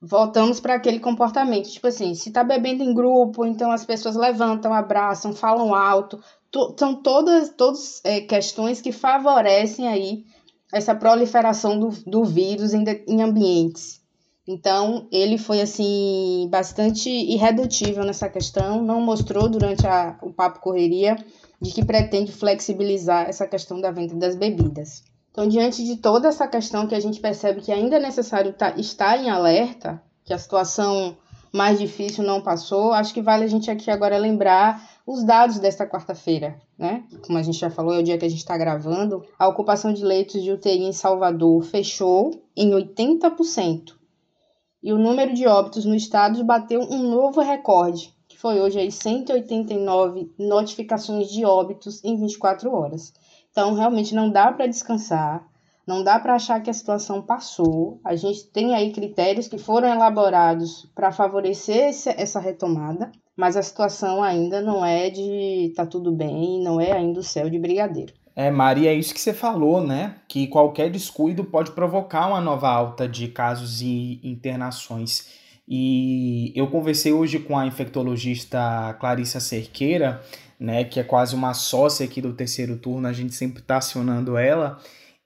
voltamos 0.00 0.58
para 0.58 0.74
aquele 0.74 0.98
comportamento. 0.98 1.70
Tipo 1.70 1.86
assim, 1.86 2.14
se 2.14 2.30
tá 2.30 2.42
bebendo 2.42 2.82
em 2.82 2.92
grupo, 2.92 3.46
então 3.46 3.70
as 3.70 3.84
pessoas 3.84 4.16
levantam, 4.16 4.74
abraçam, 4.74 5.32
falam 5.32 5.74
alto, 5.74 6.20
to, 6.50 6.74
são 6.78 6.94
todas, 6.94 7.50
todas 7.50 8.00
é, 8.04 8.20
questões 8.20 8.80
que 8.80 8.90
favorecem 8.90 9.86
aí 9.88 10.24
essa 10.72 10.94
proliferação 10.94 11.78
do, 11.78 11.90
do 12.06 12.24
vírus 12.24 12.74
em, 12.74 12.84
em 13.06 13.22
ambientes. 13.22 14.02
Então, 14.46 15.06
ele 15.12 15.38
foi, 15.38 15.60
assim, 15.60 16.48
bastante 16.50 17.08
irredutível 17.08 18.04
nessa 18.04 18.28
questão, 18.28 18.82
não 18.82 19.00
mostrou 19.00 19.48
durante 19.48 19.86
a, 19.86 20.18
o 20.20 20.32
Papo 20.32 20.58
Correria 20.58 21.16
de 21.62 21.70
que 21.70 21.84
pretende 21.84 22.32
flexibilizar 22.32 23.28
essa 23.28 23.46
questão 23.46 23.80
da 23.80 23.92
venda 23.92 24.16
das 24.16 24.34
bebidas. 24.34 25.04
Então, 25.30 25.46
diante 25.46 25.84
de 25.84 25.96
toda 25.96 26.28
essa 26.28 26.46
questão 26.48 26.88
que 26.88 26.94
a 26.94 27.00
gente 27.00 27.20
percebe 27.20 27.60
que 27.60 27.70
ainda 27.70 27.96
é 27.96 28.00
necessário 28.00 28.52
tá, 28.52 28.74
estar 28.76 29.16
em 29.16 29.30
alerta, 29.30 30.02
que 30.24 30.34
a 30.34 30.38
situação 30.38 31.16
mais 31.52 31.78
difícil 31.78 32.24
não 32.24 32.42
passou, 32.42 32.92
acho 32.92 33.14
que 33.14 33.22
vale 33.22 33.44
a 33.44 33.46
gente 33.46 33.70
aqui 33.70 33.90
agora 33.90 34.18
lembrar 34.18 34.90
os 35.06 35.24
dados 35.24 35.60
desta 35.60 35.86
quarta-feira, 35.86 36.60
né? 36.76 37.04
Como 37.24 37.38
a 37.38 37.42
gente 37.42 37.58
já 37.58 37.70
falou, 37.70 37.94
é 37.94 38.00
o 38.00 38.02
dia 38.02 38.18
que 38.18 38.24
a 38.24 38.28
gente 38.28 38.38
está 38.38 38.58
gravando. 38.58 39.22
A 39.38 39.46
ocupação 39.46 39.92
de 39.92 40.04
leitos 40.04 40.42
de 40.42 40.50
UTI 40.50 40.82
em 40.82 40.92
Salvador 40.92 41.62
fechou 41.62 42.42
em 42.56 42.70
80%. 42.70 43.94
E 44.82 44.92
o 44.92 44.98
número 44.98 45.32
de 45.32 45.46
óbitos 45.46 45.84
no 45.84 45.94
estado 45.94 46.42
bateu 46.44 46.80
um 46.80 47.08
novo 47.08 47.40
recorde, 47.40 48.12
foi 48.42 48.60
hoje 48.60 48.80
aí 48.80 48.90
189 48.90 50.32
notificações 50.36 51.30
de 51.30 51.44
óbitos 51.44 52.02
em 52.02 52.16
24 52.16 52.74
horas. 52.74 53.14
Então, 53.52 53.72
realmente 53.72 54.16
não 54.16 54.28
dá 54.28 54.50
para 54.50 54.66
descansar, 54.66 55.46
não 55.86 56.02
dá 56.02 56.18
para 56.18 56.34
achar 56.34 56.60
que 56.60 56.68
a 56.68 56.74
situação 56.74 57.22
passou. 57.22 58.00
A 58.04 58.16
gente 58.16 58.44
tem 58.48 58.74
aí 58.74 58.92
critérios 58.92 59.46
que 59.46 59.58
foram 59.58 59.88
elaborados 59.88 60.90
para 60.92 61.12
favorecer 61.12 61.94
essa 62.16 62.40
retomada, 62.40 63.12
mas 63.36 63.56
a 63.56 63.62
situação 63.62 64.20
ainda 64.20 64.60
não 64.60 64.84
é 64.84 65.08
de 65.08 65.72
tá 65.76 65.86
tudo 65.86 66.10
bem, 66.10 66.60
não 66.64 66.80
é 66.80 66.90
ainda 66.90 67.20
o 67.20 67.24
céu 67.24 67.48
de 67.48 67.60
brigadeiro. 67.60 68.12
É, 68.34 68.50
Maria, 68.50 68.90
é 68.90 68.94
isso 68.94 69.14
que 69.14 69.20
você 69.20 69.32
falou, 69.32 69.80
né? 69.80 70.16
Que 70.26 70.48
qualquer 70.48 70.90
descuido 70.90 71.44
pode 71.44 71.70
provocar 71.70 72.26
uma 72.26 72.40
nova 72.40 72.68
alta 72.68 73.06
de 73.06 73.28
casos 73.28 73.82
e 73.82 74.18
internações. 74.24 75.41
E 75.66 76.52
eu 76.56 76.66
conversei 76.66 77.12
hoje 77.12 77.38
com 77.38 77.56
a 77.56 77.66
infectologista 77.66 78.96
Clarissa 78.98 79.40
Cerqueira, 79.40 80.20
né, 80.58 80.84
que 80.84 81.00
é 81.00 81.04
quase 81.04 81.34
uma 81.34 81.54
sócia 81.54 82.04
aqui 82.04 82.20
do 82.20 82.32
terceiro 82.32 82.76
turno, 82.76 83.08
a 83.08 83.12
gente 83.12 83.34
sempre 83.34 83.60
está 83.60 83.78
acionando 83.78 84.36
ela, 84.36 84.78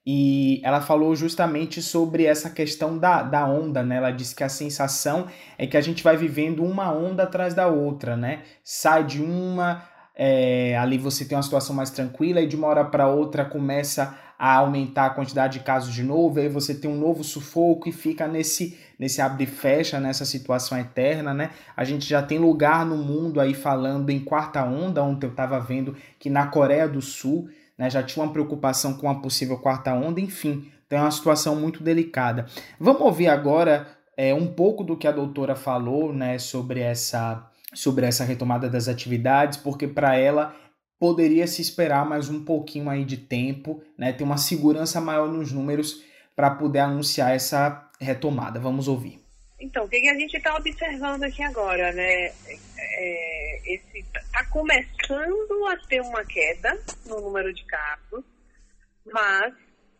e 0.06 0.60
ela 0.62 0.80
falou 0.80 1.16
justamente 1.16 1.82
sobre 1.82 2.24
essa 2.24 2.48
questão 2.48 2.96
da, 2.96 3.24
da 3.24 3.44
onda, 3.44 3.82
né? 3.82 3.96
Ela 3.96 4.12
disse 4.12 4.36
que 4.36 4.44
a 4.44 4.48
sensação 4.48 5.26
é 5.58 5.66
que 5.66 5.76
a 5.76 5.80
gente 5.80 6.00
vai 6.04 6.16
vivendo 6.16 6.62
uma 6.62 6.92
onda 6.92 7.24
atrás 7.24 7.54
da 7.54 7.66
outra, 7.66 8.16
né? 8.16 8.42
Sai 8.62 9.02
de 9.02 9.20
uma, 9.20 9.82
é, 10.14 10.78
ali 10.78 10.96
você 10.96 11.24
tem 11.24 11.36
uma 11.36 11.42
situação 11.42 11.74
mais 11.74 11.90
tranquila 11.90 12.40
e 12.40 12.46
de 12.46 12.54
uma 12.54 12.68
hora 12.68 12.84
para 12.84 13.08
outra 13.08 13.44
começa 13.44 14.16
a 14.38 14.54
aumentar 14.58 15.06
a 15.06 15.10
quantidade 15.10 15.58
de 15.58 15.64
casos 15.64 15.92
de 15.92 16.04
novo, 16.04 16.38
aí 16.38 16.48
você 16.48 16.72
tem 16.72 16.88
um 16.88 16.98
novo 16.98 17.24
sufoco 17.24 17.88
e 17.88 17.92
fica 17.92 18.28
nesse 18.28 18.78
nesse 18.98 19.20
abre 19.20 19.44
e 19.44 19.46
fecha, 19.46 20.00
nessa 20.00 20.24
situação 20.24 20.78
eterna, 20.78 21.34
né? 21.34 21.50
A 21.76 21.84
gente 21.84 22.08
já 22.08 22.22
tem 22.22 22.38
lugar 22.38 22.84
no 22.84 22.96
mundo 22.96 23.40
aí 23.40 23.54
falando 23.54 24.10
em 24.10 24.20
quarta 24.20 24.64
onda, 24.64 25.02
ontem 25.02 25.26
eu 25.26 25.30
estava 25.30 25.60
vendo 25.60 25.96
que 26.18 26.30
na 26.30 26.46
Coreia 26.46 26.88
do 26.88 27.02
Sul, 27.02 27.48
né, 27.76 27.90
já 27.90 28.02
tinha 28.02 28.24
uma 28.24 28.32
preocupação 28.32 28.94
com 28.94 29.08
a 29.08 29.14
possível 29.16 29.58
quarta 29.58 29.92
onda, 29.92 30.20
enfim, 30.20 30.70
tem 30.88 30.98
uma 30.98 31.10
situação 31.10 31.56
muito 31.56 31.82
delicada. 31.82 32.46
Vamos 32.80 33.02
ouvir 33.02 33.28
agora 33.28 33.86
é, 34.16 34.32
um 34.32 34.46
pouco 34.46 34.82
do 34.82 34.96
que 34.96 35.06
a 35.06 35.12
doutora 35.12 35.54
falou, 35.54 36.12
né, 36.12 36.38
sobre 36.38 36.80
essa 36.80 37.50
sobre 37.74 38.06
essa 38.06 38.24
retomada 38.24 38.70
das 38.70 38.88
atividades, 38.88 39.58
porque 39.58 39.86
para 39.86 40.16
ela 40.16 40.54
poderia 40.98 41.46
se 41.46 41.60
esperar 41.60 42.06
mais 42.06 42.30
um 42.30 42.42
pouquinho 42.42 42.88
aí 42.88 43.04
de 43.04 43.18
tempo, 43.18 43.82
né, 43.98 44.12
ter 44.12 44.24
uma 44.24 44.38
segurança 44.38 44.98
maior 44.98 45.28
nos 45.28 45.52
números 45.52 46.02
para 46.36 46.50
poder 46.50 46.80
anunciar 46.80 47.34
essa 47.34 47.90
retomada. 47.98 48.60
Vamos 48.60 48.86
ouvir. 48.86 49.18
Então, 49.58 49.84
o 49.86 49.88
que 49.88 50.08
a 50.08 50.14
gente 50.14 50.36
está 50.36 50.54
observando 50.54 51.24
aqui 51.24 51.42
agora, 51.42 51.90
né? 51.92 52.30
É, 52.78 53.74
está 53.94 54.44
começando 54.50 55.66
a 55.66 55.76
ter 55.88 56.02
uma 56.02 56.24
queda 56.26 56.78
no 57.06 57.22
número 57.22 57.52
de 57.54 57.64
casos, 57.64 58.22
mas 59.06 59.54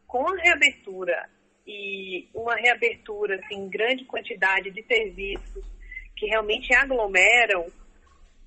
com 0.06 0.28
a 0.28 0.36
reabertura 0.36 1.28
e 1.66 2.28
uma 2.34 2.54
reabertura 2.54 3.36
assim, 3.36 3.56
em 3.56 3.68
grande 3.68 4.04
quantidade 4.04 4.70
de 4.70 4.82
serviços 4.84 5.64
que 6.16 6.26
realmente 6.26 6.72
aglomeram, 6.74 7.66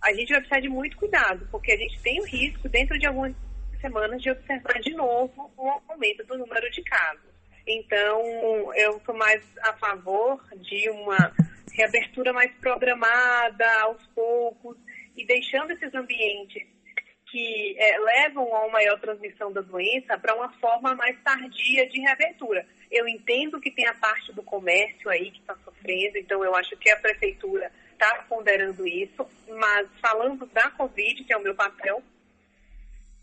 a 0.02 0.14
gente 0.14 0.30
vai 0.30 0.40
precisar 0.40 0.62
de 0.62 0.70
muito 0.70 0.96
cuidado, 0.96 1.48
porque 1.52 1.72
a 1.72 1.78
gente 1.78 2.00
tem 2.02 2.22
o 2.22 2.26
risco, 2.26 2.70
dentro 2.70 2.98
de 2.98 3.06
algumas 3.06 3.36
semanas, 3.82 4.22
de 4.22 4.32
observar 4.32 4.80
de 4.80 4.94
novo 4.94 5.52
um 5.58 5.70
aumento 5.92 6.24
do 6.26 6.38
número 6.38 6.70
de 6.72 6.82
casos. 6.84 7.29
Então, 7.72 8.74
eu 8.74 9.00
sou 9.06 9.16
mais 9.16 9.44
a 9.62 9.74
favor 9.74 10.44
de 10.56 10.90
uma 10.90 11.32
reabertura 11.72 12.34
mais 12.34 12.52
programada, 12.56 13.82
aos 13.82 14.04
poucos, 14.08 14.76
e 15.16 15.24
deixando 15.24 15.72
esses 15.74 15.94
ambientes 15.94 16.68
que 17.28 17.76
é, 17.78 18.00
levam 18.00 18.44
a 18.56 18.62
uma 18.62 18.72
maior 18.72 19.00
transmissão 19.00 19.54
da 19.54 19.62
doença 19.62 20.18
para 20.18 20.34
uma 20.34 20.52
forma 20.54 20.96
mais 20.96 21.16
tardia 21.22 21.88
de 21.88 22.00
reabertura. 22.00 22.66
Eu 22.90 23.08
entendo 23.08 23.62
que 23.62 23.70
tem 23.70 23.86
a 23.86 23.94
parte 23.94 24.34
do 24.34 24.42
comércio 24.42 25.08
aí 25.08 25.30
que 25.30 25.40
está 25.40 25.56
sofrendo, 25.64 26.18
então 26.18 26.44
eu 26.44 26.56
acho 26.56 26.76
que 26.76 26.90
a 26.90 26.98
prefeitura 26.98 27.72
está 27.92 28.26
ponderando 28.28 28.88
isso, 28.88 29.30
mas 29.48 29.88
falando 30.02 30.48
da 30.48 30.72
Covid, 30.72 31.24
que 31.24 31.32
é 31.32 31.38
o 31.38 31.44
meu 31.44 31.54
papel, 31.54 32.02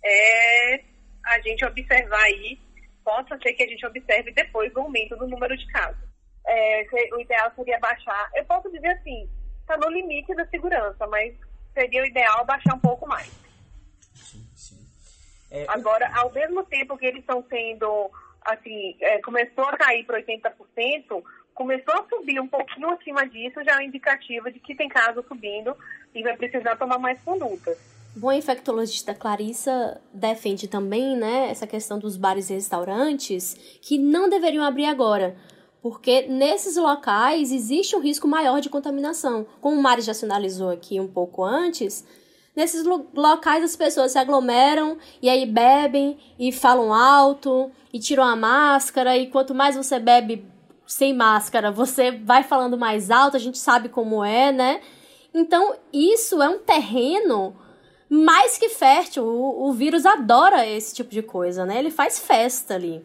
é 0.05 0.85
a 1.25 1.41
gente 1.41 1.65
observar 1.65 2.23
aí 2.23 2.61
possa 3.07 3.39
ser 3.39 3.53
que 3.53 3.63
a 3.63 3.69
gente 3.69 3.87
observe 3.87 4.33
depois 4.33 4.75
o 4.75 4.81
aumento 4.81 5.17
do 5.17 5.29
número 5.29 5.57
de 5.57 5.65
casos. 5.69 6.05
É, 6.45 6.85
o 7.13 7.21
ideal 7.21 7.53
seria 7.55 7.79
baixar, 7.79 8.31
eu 8.35 8.45
posso 8.45 8.69
dizer 8.73 8.89
assim, 8.89 9.31
está 9.61 9.77
no 9.77 9.89
limite 9.89 10.35
da 10.35 10.45
segurança, 10.47 11.07
mas 11.07 11.33
seria 11.73 12.03
o 12.03 12.07
ideal 12.07 12.45
baixar 12.45 12.75
um 12.75 12.81
pouco 12.81 13.07
mais. 13.07 13.31
Sim, 14.13 14.45
sim. 14.57 14.89
É, 15.53 15.67
Agora, 15.69 16.11
ao 16.17 16.33
mesmo 16.33 16.65
tempo 16.65 16.99
que 16.99 17.07
eles 17.07 17.21
estão 17.21 17.45
sendo, 17.49 18.11
assim, 18.45 18.97
é, 19.01 19.21
começou 19.23 19.65
a 19.65 19.77
cair 19.77 20.05
para 20.05 20.21
80%, 20.21 21.23
começou 21.55 21.95
a 21.95 22.09
subir 22.09 22.41
um 22.41 22.49
pouquinho 22.49 22.91
acima 22.91 23.29
disso, 23.29 23.63
já 23.65 23.75
é 23.75 23.79
um 23.79 23.83
indicativo 23.83 24.51
de 24.51 24.59
que 24.59 24.75
tem 24.75 24.89
casos 24.89 25.25
subindo 25.27 25.77
e 26.13 26.23
vai 26.25 26.37
precisar 26.37 26.77
tomar 26.77 26.99
mais 26.99 27.21
condutas. 27.23 27.79
Bom, 28.19 28.31
a 28.31 28.37
infectologista 28.37 29.15
Clarissa 29.15 30.01
defende 30.11 30.67
também, 30.67 31.15
né, 31.15 31.51
essa 31.51 31.67
questão 31.67 31.99
dos 31.99 32.17
bares 32.17 32.49
e 32.49 32.55
restaurantes 32.55 33.55
que 33.83 33.99
não 33.99 34.27
deveriam 34.27 34.65
abrir 34.65 34.87
agora, 34.87 35.37
porque 35.83 36.23
nesses 36.23 36.79
locais 36.79 37.53
existe 37.53 37.95
um 37.95 38.01
risco 38.01 38.27
maior 38.27 38.63
de 38.63 38.71
contaminação. 38.71 39.47
Como 39.61 39.79
o 39.79 39.83
Mari 39.83 40.01
já 40.01 40.15
sinalizou 40.15 40.71
aqui 40.71 40.99
um 40.99 41.07
pouco 41.07 41.45
antes, 41.45 42.07
nesses 42.57 42.87
locais 43.15 43.63
as 43.63 43.77
pessoas 43.77 44.13
se 44.13 44.19
aglomeram 44.19 44.97
e 45.21 45.29
aí 45.29 45.45
bebem 45.45 46.17
e 46.39 46.51
falam 46.51 46.95
alto 46.95 47.71
e 47.93 47.99
tiram 47.99 48.25
a 48.25 48.35
máscara 48.35 49.15
e 49.15 49.27
quanto 49.27 49.55
mais 49.55 49.77
você 49.77 49.99
bebe 49.99 50.43
sem 50.87 51.13
máscara, 51.13 51.71
você 51.71 52.13
vai 52.13 52.43
falando 52.43 52.79
mais 52.79 53.11
alto, 53.11 53.37
a 53.37 53.41
gente 53.41 53.59
sabe 53.59 53.91
como 53.91 54.25
é, 54.25 54.53
né? 54.53 54.81
Então, 55.35 55.77
isso 55.93 56.43
é 56.43 56.49
um 56.49 56.59
terreno 56.59 57.55
mais 58.09 58.59
que 58.59 58.69
fértil. 58.69 59.25
O, 59.25 59.69
o 59.69 59.73
vírus 59.73 60.07
adora 60.07 60.67
esse 60.67 60.95
tipo 60.95 61.11
de 61.11 61.23
coisa, 61.23 61.65
né? 61.65 61.79
Ele 61.79 61.91
faz 61.91 62.19
festa 62.19 62.75
ali. 62.75 63.05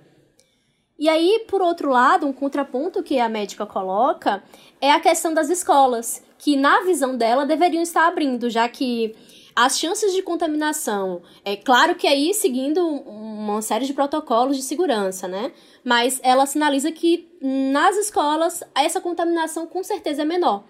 E 0.97 1.09
aí, 1.09 1.45
por 1.47 1.61
outro 1.61 1.89
lado, 1.89 2.27
um 2.27 2.33
contraponto 2.33 3.01
que 3.01 3.19
a 3.19 3.27
médica 3.27 3.65
coloca 3.65 4.43
é 4.79 4.91
a 4.91 4.99
questão 4.99 5.33
das 5.33 5.49
escolas, 5.49 6.23
que 6.37 6.55
na 6.55 6.81
visão 6.81 7.17
dela 7.17 7.45
deveriam 7.45 7.81
estar 7.81 8.07
abrindo, 8.07 8.49
já 8.51 8.69
que 8.69 9.15
as 9.55 9.79
chances 9.79 10.13
de 10.13 10.21
contaminação, 10.21 11.21
é 11.43 11.55
claro 11.55 11.95
que 11.95 12.07
aí 12.07 12.33
seguindo 12.33 12.85
uma 12.85 13.61
série 13.61 13.85
de 13.85 13.93
protocolos 13.93 14.55
de 14.55 14.63
segurança, 14.63 15.27
né? 15.27 15.51
Mas 15.83 16.19
ela 16.23 16.45
sinaliza 16.45 16.91
que 16.91 17.27
nas 17.41 17.97
escolas 17.97 18.63
essa 18.75 19.01
contaminação 19.01 19.67
com 19.67 19.83
certeza 19.83 20.21
é 20.21 20.25
menor. 20.25 20.63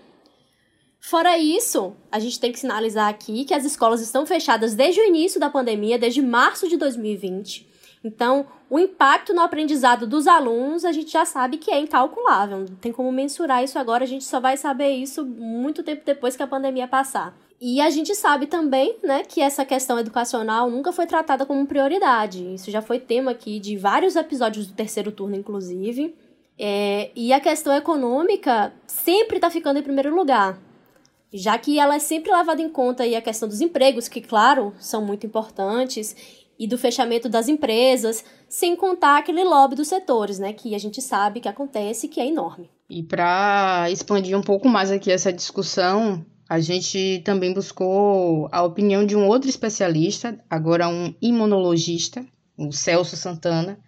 Fora 1.04 1.36
isso, 1.36 1.94
a 2.12 2.20
gente 2.20 2.40
tem 2.40 2.52
que 2.52 2.60
sinalizar 2.60 3.10
aqui 3.10 3.44
que 3.44 3.56
as 3.56 3.66
escolas 3.66 4.02
estão 4.02 4.24
fechadas 4.24 4.76
desde 4.76 5.02
o 5.02 5.04
início 5.04 5.40
da 5.40 5.50
pandemia, 5.50 5.98
desde 5.98 6.22
março 6.22 6.70
de 6.70 6.78
2020. 6.78 7.68
Então, 8.04 8.46
o 8.70 8.80
impacto 8.80 9.34
no 9.34 9.42
aprendizado 9.42 10.06
dos 10.06 10.28
alunos 10.28 10.86
a 10.86 10.92
gente 10.92 11.12
já 11.12 11.26
sabe 11.26 11.58
que 11.58 11.72
é 11.72 11.80
incalculável. 11.80 12.60
Não 12.60 12.76
tem 12.76 12.92
como 12.92 13.12
mensurar 13.12 13.64
isso 13.64 13.80
agora, 13.80 14.04
a 14.04 14.08
gente 14.08 14.24
só 14.24 14.40
vai 14.40 14.56
saber 14.58 14.92
isso 14.92 15.26
muito 15.26 15.82
tempo 15.82 16.04
depois 16.06 16.36
que 16.36 16.44
a 16.44 16.48
pandemia 16.48 16.88
passar. 16.88 17.36
E 17.60 17.82
a 17.82 17.90
gente 17.90 18.14
sabe 18.14 18.46
também, 18.46 18.96
né, 19.04 19.24
que 19.24 19.42
essa 19.42 19.66
questão 19.66 20.00
educacional 20.00 20.70
nunca 20.70 20.92
foi 20.92 21.08
tratada 21.08 21.46
como 21.48 21.66
prioridade. 21.66 22.54
Isso 22.54 22.70
já 22.70 22.82
foi 22.82 23.00
tema 23.00 23.32
aqui 23.32 23.60
de 23.60 23.76
vários 23.76 24.16
episódios 24.16 24.68
do 24.68 24.74
terceiro 24.74 25.12
turno, 25.12 25.36
inclusive. 25.36 26.16
É, 26.58 27.10
e 27.16 27.34
a 27.34 27.40
questão 27.40 27.76
econômica 27.76 28.72
sempre 28.86 29.38
está 29.38 29.50
ficando 29.50 29.78
em 29.80 29.84
primeiro 29.84 30.14
lugar. 30.16 30.60
Já 31.34 31.58
que 31.58 31.80
ela 31.80 31.96
é 31.96 32.00
sempre 32.00 32.32
levada 32.32 32.62
em 32.62 32.70
conta 32.70 33.04
aí 33.04 33.16
a 33.16 33.22
questão 33.22 33.48
dos 33.48 33.62
empregos, 33.62 34.08
que, 34.08 34.22
claro, 34.22 34.74
são 34.80 35.06
muito 35.06 35.26
importantes, 35.26 36.16
e 36.62 36.68
do 36.68 36.78
fechamento 36.78 37.28
das 37.28 37.48
empresas, 37.48 38.24
sem 38.48 38.76
contar 38.76 39.18
aquele 39.18 39.44
lobby 39.44 39.76
dos 39.76 39.88
setores, 39.88 40.38
né, 40.38 40.54
que 40.54 40.76
a 40.76 40.78
gente 40.78 41.02
sabe 41.02 41.40
que 41.40 41.48
acontece 41.48 42.08
que 42.08 42.20
é 42.20 42.28
enorme. 42.28 42.70
E 42.88 43.02
para 43.02 43.90
expandir 43.90 44.38
um 44.38 44.44
pouco 44.44 44.70
mais 44.70 44.92
aqui 44.92 45.12
essa 45.12 45.34
discussão, 45.34 46.24
a 46.48 46.60
gente 46.60 47.24
também 47.26 47.52
buscou 47.52 48.48
a 48.52 48.62
opinião 48.62 49.04
de 49.04 49.16
um 49.16 49.26
outro 49.26 49.50
especialista, 49.50 50.38
agora 50.48 50.88
um 50.88 51.16
imunologista, 51.20 52.24
o 52.56 52.72
Celso 52.72 53.18
Santana, 53.18 53.80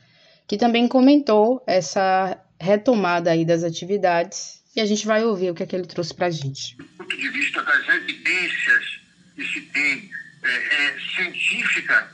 que 0.47 0.57
também 0.57 0.87
comentou 0.87 1.61
essa 1.67 2.41
retomada 2.59 3.29
aí 3.29 3.45
das 3.45 3.63
atividades 3.63 4.62
e 4.75 4.81
a 4.81 4.85
gente 4.85 5.05
vai 5.05 5.23
ouvir 5.23 5.51
o 5.51 5.55
que, 5.55 5.63
é 5.63 5.65
que 5.65 5.75
ele 5.75 5.85
trouxe 5.85 6.13
para 6.13 6.27
a 6.27 6.31
gente. 6.31 6.75
Do 6.77 6.85
ponto 6.85 7.15
de 7.15 7.29
vista 7.29 7.61
das 7.63 7.87
evidências 7.89 8.99
que 9.35 9.45
se 9.45 9.61
tem 9.61 10.09
é, 10.43 10.49
é, 10.49 10.99
científica, 11.15 12.11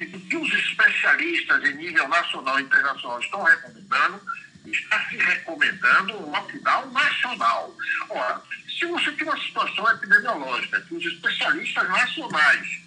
e 0.00 0.06
do 0.06 0.20
que 0.20 0.36
os 0.36 0.52
especialistas 0.52 1.64
em 1.64 1.74
nível 1.76 2.08
nacional 2.08 2.58
e 2.58 2.62
internacional 2.62 3.20
estão 3.20 3.42
recomendando, 3.42 4.20
está 4.66 5.08
se 5.08 5.16
recomendando 5.16 6.16
um 6.18 6.30
lockdown 6.30 6.90
nacional. 6.90 7.76
Ora, 8.08 8.42
se 8.78 8.86
você 8.86 9.12
tem 9.12 9.26
uma 9.26 9.38
situação 9.38 9.90
epidemiológica 9.90 10.80
que 10.80 10.94
os 10.94 11.04
especialistas 11.04 11.88
nacionais, 11.88 12.80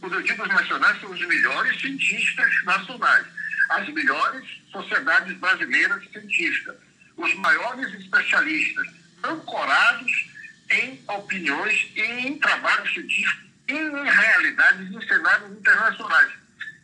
quando 0.00 0.14
eu 0.14 0.22
digo 0.22 0.42
os 0.42 0.48
nacionais, 0.48 1.00
são 1.00 1.10
os 1.10 1.20
melhores 1.26 1.80
cientistas 1.80 2.64
nacionais, 2.64 3.26
as 3.70 3.88
melhores 3.88 4.44
sociedades 4.70 5.36
brasileiras 5.38 6.02
científicas, 6.10 6.76
os 7.18 7.34
maiores 7.34 7.92
especialistas, 7.94 8.86
ancorados 9.22 10.26
em 10.70 11.02
opiniões 11.08 11.90
e 11.94 12.00
em 12.00 12.38
trabalhos 12.38 12.92
científicos 12.92 13.48
em 13.68 13.90
realidades 13.90 14.90
em 14.90 15.06
cenários 15.06 15.52
internacionais. 15.58 16.32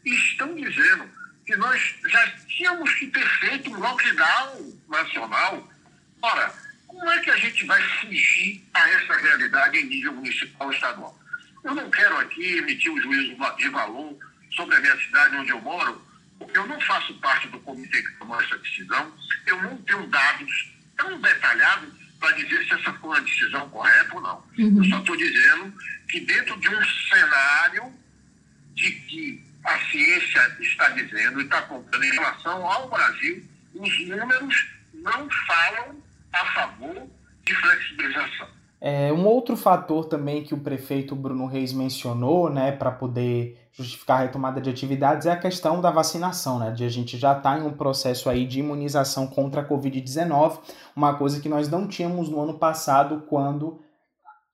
Estão 0.04 0.54
dizendo 0.54 1.08
que 1.46 1.56
nós 1.56 1.94
já 2.08 2.26
tínhamos 2.48 2.92
que 2.94 3.06
ter 3.06 3.26
feito 3.38 3.70
um 3.70 3.78
lockdown 3.78 4.78
nacional. 4.88 5.72
Ora, 6.20 6.54
como 6.86 7.10
é 7.10 7.18
que 7.20 7.30
a 7.30 7.36
gente 7.36 7.64
vai 7.64 7.82
fugir 8.00 8.62
a 8.74 8.90
essa 8.90 9.16
realidade 9.16 9.78
em 9.78 9.86
nível 9.86 10.12
municipal 10.12 10.70
e 10.70 10.74
estadual? 10.74 11.18
Eu 11.62 11.74
não 11.74 11.90
quero 11.90 12.18
aqui 12.18 12.58
emitir 12.58 12.92
um 12.92 13.00
juízo 13.00 13.36
de 13.56 13.68
valor 13.70 14.18
sobre 14.54 14.76
a 14.76 14.80
minha 14.80 14.96
cidade 14.98 15.36
onde 15.36 15.50
eu 15.50 15.60
moro, 15.60 16.06
eu 16.52 16.66
não 16.66 16.80
faço 16.80 17.14
parte 17.14 17.48
do 17.48 17.60
comitê 17.60 18.02
que 18.02 18.18
tomou 18.18 18.40
essa 18.40 18.58
decisão, 18.58 19.12
eu 19.46 19.62
não 19.62 19.76
tenho 19.78 20.06
dados 20.08 20.74
tão 20.96 21.20
detalhados 21.20 21.88
para 22.18 22.32
dizer 22.32 22.64
se 22.64 22.74
essa 22.74 22.92
foi 22.94 23.10
uma 23.10 23.20
decisão 23.20 23.68
correta 23.70 24.14
ou 24.14 24.20
não. 24.20 24.44
Uhum. 24.58 24.82
Eu 24.82 24.90
só 24.90 24.98
estou 24.98 25.16
dizendo 25.16 25.72
que 26.08 26.20
dentro 26.20 26.58
de 26.60 26.68
um 26.68 26.84
cenário 27.10 27.92
de 28.74 28.90
que 28.92 29.44
a 29.64 29.78
ciência 29.90 30.56
está 30.60 30.88
dizendo 30.90 31.40
e 31.40 31.44
está 31.44 31.62
contando 31.62 32.04
em 32.04 32.10
relação 32.10 32.66
ao 32.66 32.88
Brasil, 32.88 33.44
os 33.74 34.08
números 34.08 34.66
não 34.94 35.28
falam 35.46 36.02
a 36.32 36.44
favor 36.52 37.08
de 37.44 37.54
flexibilização. 37.54 38.48
É, 38.80 39.12
um 39.12 39.24
outro 39.24 39.56
fator 39.56 40.04
também 40.06 40.44
que 40.44 40.52
o 40.52 40.60
prefeito 40.60 41.16
Bruno 41.16 41.46
Reis 41.46 41.72
mencionou, 41.72 42.50
né, 42.50 42.72
para 42.72 42.90
poder 42.90 43.63
justificar 43.74 44.20
a 44.20 44.22
retomada 44.22 44.60
de 44.60 44.70
atividades 44.70 45.26
é 45.26 45.32
a 45.32 45.36
questão 45.36 45.80
da 45.80 45.90
vacinação, 45.90 46.60
né, 46.60 46.70
de 46.70 46.84
a 46.84 46.88
gente 46.88 47.18
já 47.18 47.36
está 47.36 47.58
em 47.58 47.62
um 47.62 47.72
processo 47.72 48.30
aí 48.30 48.46
de 48.46 48.60
imunização 48.60 49.26
contra 49.26 49.62
a 49.62 49.68
Covid-19, 49.68 50.60
uma 50.94 51.14
coisa 51.14 51.40
que 51.40 51.48
nós 51.48 51.68
não 51.68 51.88
tínhamos 51.88 52.28
no 52.28 52.40
ano 52.40 52.58
passado 52.58 53.24
quando 53.28 53.80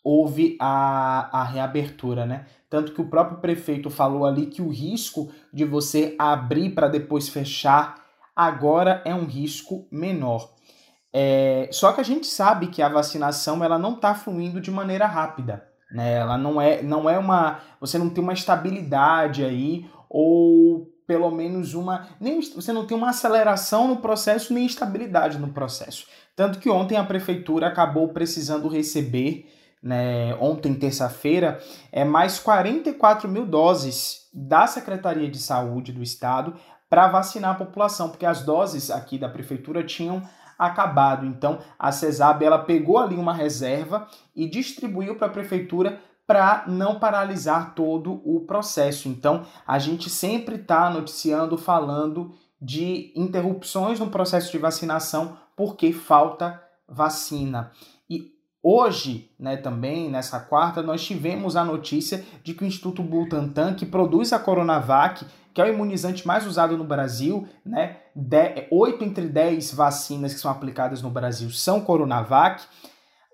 houve 0.03 0.57
a, 0.59 1.41
a 1.41 1.45
reabertura, 1.45 2.25
né? 2.25 2.47
Tanto 2.71 2.95
que 2.95 3.01
o 3.03 3.11
próprio 3.11 3.39
prefeito 3.39 3.91
falou 3.91 4.25
ali 4.25 4.47
que 4.47 4.63
o 4.63 4.71
risco 4.71 5.31
de 5.53 5.67
você 5.67 6.17
abrir 6.19 6.71
para 6.71 6.89
depois 6.89 7.29
fechar 7.29 8.03
agora 8.35 9.03
é 9.05 9.15
um 9.15 9.27
risco 9.27 9.87
menor. 9.91 10.55
É, 11.13 11.69
só 11.73 11.93
que 11.93 12.01
a 12.01 12.05
gente 12.05 12.27
sabe 12.27 12.69
que 12.69 12.81
a 12.81 12.89
vacinação 12.89 13.63
ela 13.63 13.79
não 13.79 13.97
está 13.97 14.15
fluindo 14.15 14.61
de 14.61 14.71
maneira 14.71 15.07
rápida. 15.07 15.70
Né? 15.91 16.15
Ela 16.15 16.39
não 16.39 16.61
é, 16.61 16.83
não 16.83 17.09
é 17.09 17.19
uma. 17.19 17.61
Você 17.81 17.99
não 17.99 18.11
tem 18.11 18.23
uma 18.23 18.33
estabilidade 18.33 19.45
aí, 19.45 19.89
ou 20.09 20.87
pelo 21.07 21.31
menos 21.31 21.75
uma. 21.75 22.09
Nem, 22.21 22.41
você 22.41 22.73
não 22.73 22.87
tem 22.87 22.97
uma 22.97 23.11
aceleração 23.11 23.89
no 23.89 23.97
processo, 23.97 24.55
nem 24.55 24.67
estabilidade 24.67 25.39
no 25.39 25.49
processo. 25.49 26.07
Tanto 26.37 26.59
que 26.59 26.71
ontem 26.71 26.97
a 26.97 27.05
prefeitura 27.05 27.67
acabou 27.67 28.09
precisando 28.09 28.69
receber 28.69 29.49
né, 29.83 30.35
ontem, 30.37 30.75
terça-feira, 30.75 31.59
é 31.91 32.05
mais 32.05 32.39
44 32.39 33.29
mil 33.29 33.47
doses 33.47 34.29
da 34.33 34.67
Secretaria 34.67 35.31
de 35.31 35.39
Saúde 35.39 35.93
do 35.93 36.03
Estado 36.03 36.55
para 36.89 37.09
vacinar 37.09 37.53
a 37.53 37.55
população, 37.55 38.11
porque 38.11 38.27
as 38.27 38.43
doses 38.43 38.91
aqui 38.91 39.17
da 39.17 39.29
prefeitura 39.29 39.83
tinham 39.85 40.23
acabado. 40.67 41.27
Então, 41.27 41.59
a 41.79 41.91
CESAB 41.91 42.45
ela 42.45 42.59
pegou 42.59 42.99
ali 42.99 43.17
uma 43.17 43.33
reserva 43.33 44.07
e 44.37 44.49
distribuiu 44.49 45.17
para 45.17 45.27
a 45.27 45.31
prefeitura 45.31 46.01
para 46.27 46.65
não 46.69 46.99
paralisar 46.99 47.75
todo 47.75 48.21
o 48.25 48.41
processo. 48.47 49.09
Então, 49.09 49.43
a 49.67 49.79
gente 49.79 50.09
sempre 50.09 50.57
está 50.57 50.89
noticiando, 50.91 51.59
falando 51.59 52.33
de 52.61 53.13
interrupções 53.17 53.99
no 53.99 54.11
processo 54.11 54.53
de 54.53 54.59
vacinação 54.59 55.37
porque 55.57 55.93
falta 55.93 56.63
vacina. 56.89 57.73
Hoje, 58.63 59.31
né, 59.39 59.57
também, 59.57 60.11
nessa 60.11 60.39
quarta, 60.39 60.83
nós 60.83 61.03
tivemos 61.03 61.57
a 61.57 61.65
notícia 61.65 62.23
de 62.45 62.53
que 62.53 62.63
o 62.63 62.67
Instituto 62.67 63.03
Butantan, 63.03 63.73
que 63.75 63.87
produz 63.87 64.35
a 64.35 64.39
Coronavac, 64.39 65.25
que 65.53 65.61
é 65.61 65.65
o 65.65 65.73
imunizante 65.73 66.27
mais 66.27 66.47
usado 66.47 66.77
no 66.77 66.85
Brasil, 66.85 67.47
né, 67.65 67.97
8 68.71 69.05
entre 69.05 69.27
10 69.27 69.75
vacinas 69.75 70.35
que 70.35 70.41
são 70.41 70.51
aplicadas 70.51 71.03
no 71.03 71.11
Brasil 71.11 71.51
são 71.51 71.81
Coronavac, 71.81 72.63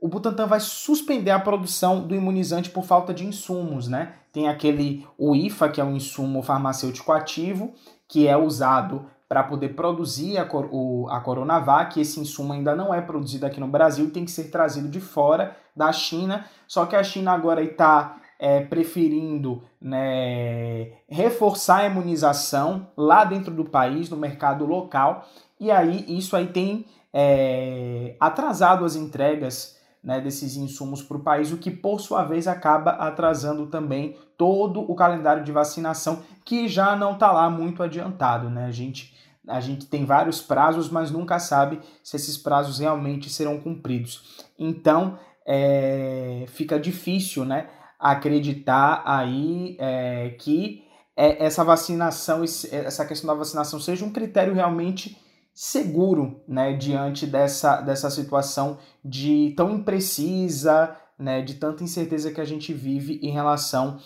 o 0.00 0.08
Butantan 0.08 0.46
vai 0.46 0.60
suspender 0.60 1.30
a 1.30 1.40
produção 1.40 2.06
do 2.06 2.14
imunizante 2.14 2.70
por 2.70 2.84
falta 2.84 3.14
de 3.14 3.24
insumos, 3.24 3.88
né? 3.88 4.12
Tem 4.30 4.46
aquele 4.46 5.06
o 5.16 5.34
IFA, 5.34 5.70
que 5.70 5.80
é 5.80 5.84
um 5.84 5.96
insumo 5.96 6.42
farmacêutico 6.42 7.12
ativo, 7.12 7.72
que 8.06 8.28
é 8.28 8.36
usado 8.36 9.06
para 9.28 9.42
poder 9.42 9.70
produzir 9.70 10.38
a, 10.38 10.46
o, 10.70 11.08
a 11.08 11.20
Coronavac. 11.20 11.98
Esse 11.98 12.20
insumo 12.20 12.52
ainda 12.52 12.76
não 12.76 12.92
é 12.92 13.00
produzido 13.00 13.46
aqui 13.46 13.58
no 13.58 13.66
Brasil, 13.66 14.10
tem 14.10 14.24
que 14.24 14.30
ser 14.30 14.50
trazido 14.50 14.88
de 14.88 15.00
fora 15.00 15.56
da 15.74 15.90
China. 15.92 16.44
Só 16.66 16.84
que 16.84 16.94
a 16.94 17.02
China 17.02 17.32
agora 17.32 17.62
está 17.62 18.16
é, 18.38 18.60
preferindo 18.60 19.62
né, 19.80 20.92
reforçar 21.08 21.78
a 21.78 21.86
imunização 21.86 22.88
lá 22.96 23.24
dentro 23.24 23.52
do 23.52 23.64
país, 23.64 24.10
no 24.10 24.16
mercado 24.16 24.64
local. 24.64 25.26
E 25.58 25.70
aí 25.70 26.04
isso 26.08 26.36
aí 26.36 26.46
tem 26.46 26.86
é, 27.12 28.14
atrasado 28.20 28.84
as 28.84 28.94
entregas 28.94 29.76
né, 30.06 30.20
desses 30.20 30.56
insumos 30.56 31.02
para 31.02 31.16
o 31.16 31.22
país, 31.22 31.50
o 31.50 31.56
que 31.56 31.70
por 31.70 32.00
sua 32.00 32.22
vez 32.22 32.46
acaba 32.46 32.92
atrasando 32.92 33.66
também 33.66 34.16
todo 34.36 34.80
o 34.80 34.94
calendário 34.94 35.42
de 35.42 35.50
vacinação, 35.50 36.22
que 36.44 36.68
já 36.68 36.94
não 36.94 37.14
está 37.14 37.32
lá 37.32 37.50
muito 37.50 37.82
adiantado. 37.82 38.48
Né? 38.48 38.66
A, 38.66 38.70
gente, 38.70 39.12
a 39.48 39.60
gente 39.60 39.86
tem 39.86 40.04
vários 40.04 40.40
prazos, 40.40 40.88
mas 40.88 41.10
nunca 41.10 41.38
sabe 41.40 41.80
se 42.04 42.14
esses 42.14 42.36
prazos 42.36 42.78
realmente 42.78 43.28
serão 43.28 43.58
cumpridos. 43.58 44.44
Então 44.56 45.18
é, 45.44 46.44
fica 46.48 46.78
difícil 46.78 47.44
né, 47.44 47.68
acreditar 47.98 49.02
aí 49.04 49.76
é, 49.78 50.30
que 50.38 50.84
é, 51.16 51.44
essa 51.44 51.64
vacinação, 51.64 52.44
essa 52.44 53.04
questão 53.06 53.28
da 53.28 53.34
vacinação 53.34 53.80
seja 53.80 54.04
um 54.04 54.12
critério 54.12 54.54
realmente 54.54 55.16
seguro, 55.54 56.42
né, 56.46 56.74
diante 56.74 57.26
dessa, 57.26 57.80
dessa 57.80 58.10
situação 58.10 58.78
de 59.02 59.54
tão 59.56 59.70
imprecisa, 59.70 60.94
né, 61.18 61.40
de 61.40 61.54
tanta 61.54 61.82
incerteza 61.82 62.30
que 62.30 62.40
a 62.40 62.44
gente 62.44 62.74
vive 62.74 63.18
em 63.22 63.30
relação 63.30 63.98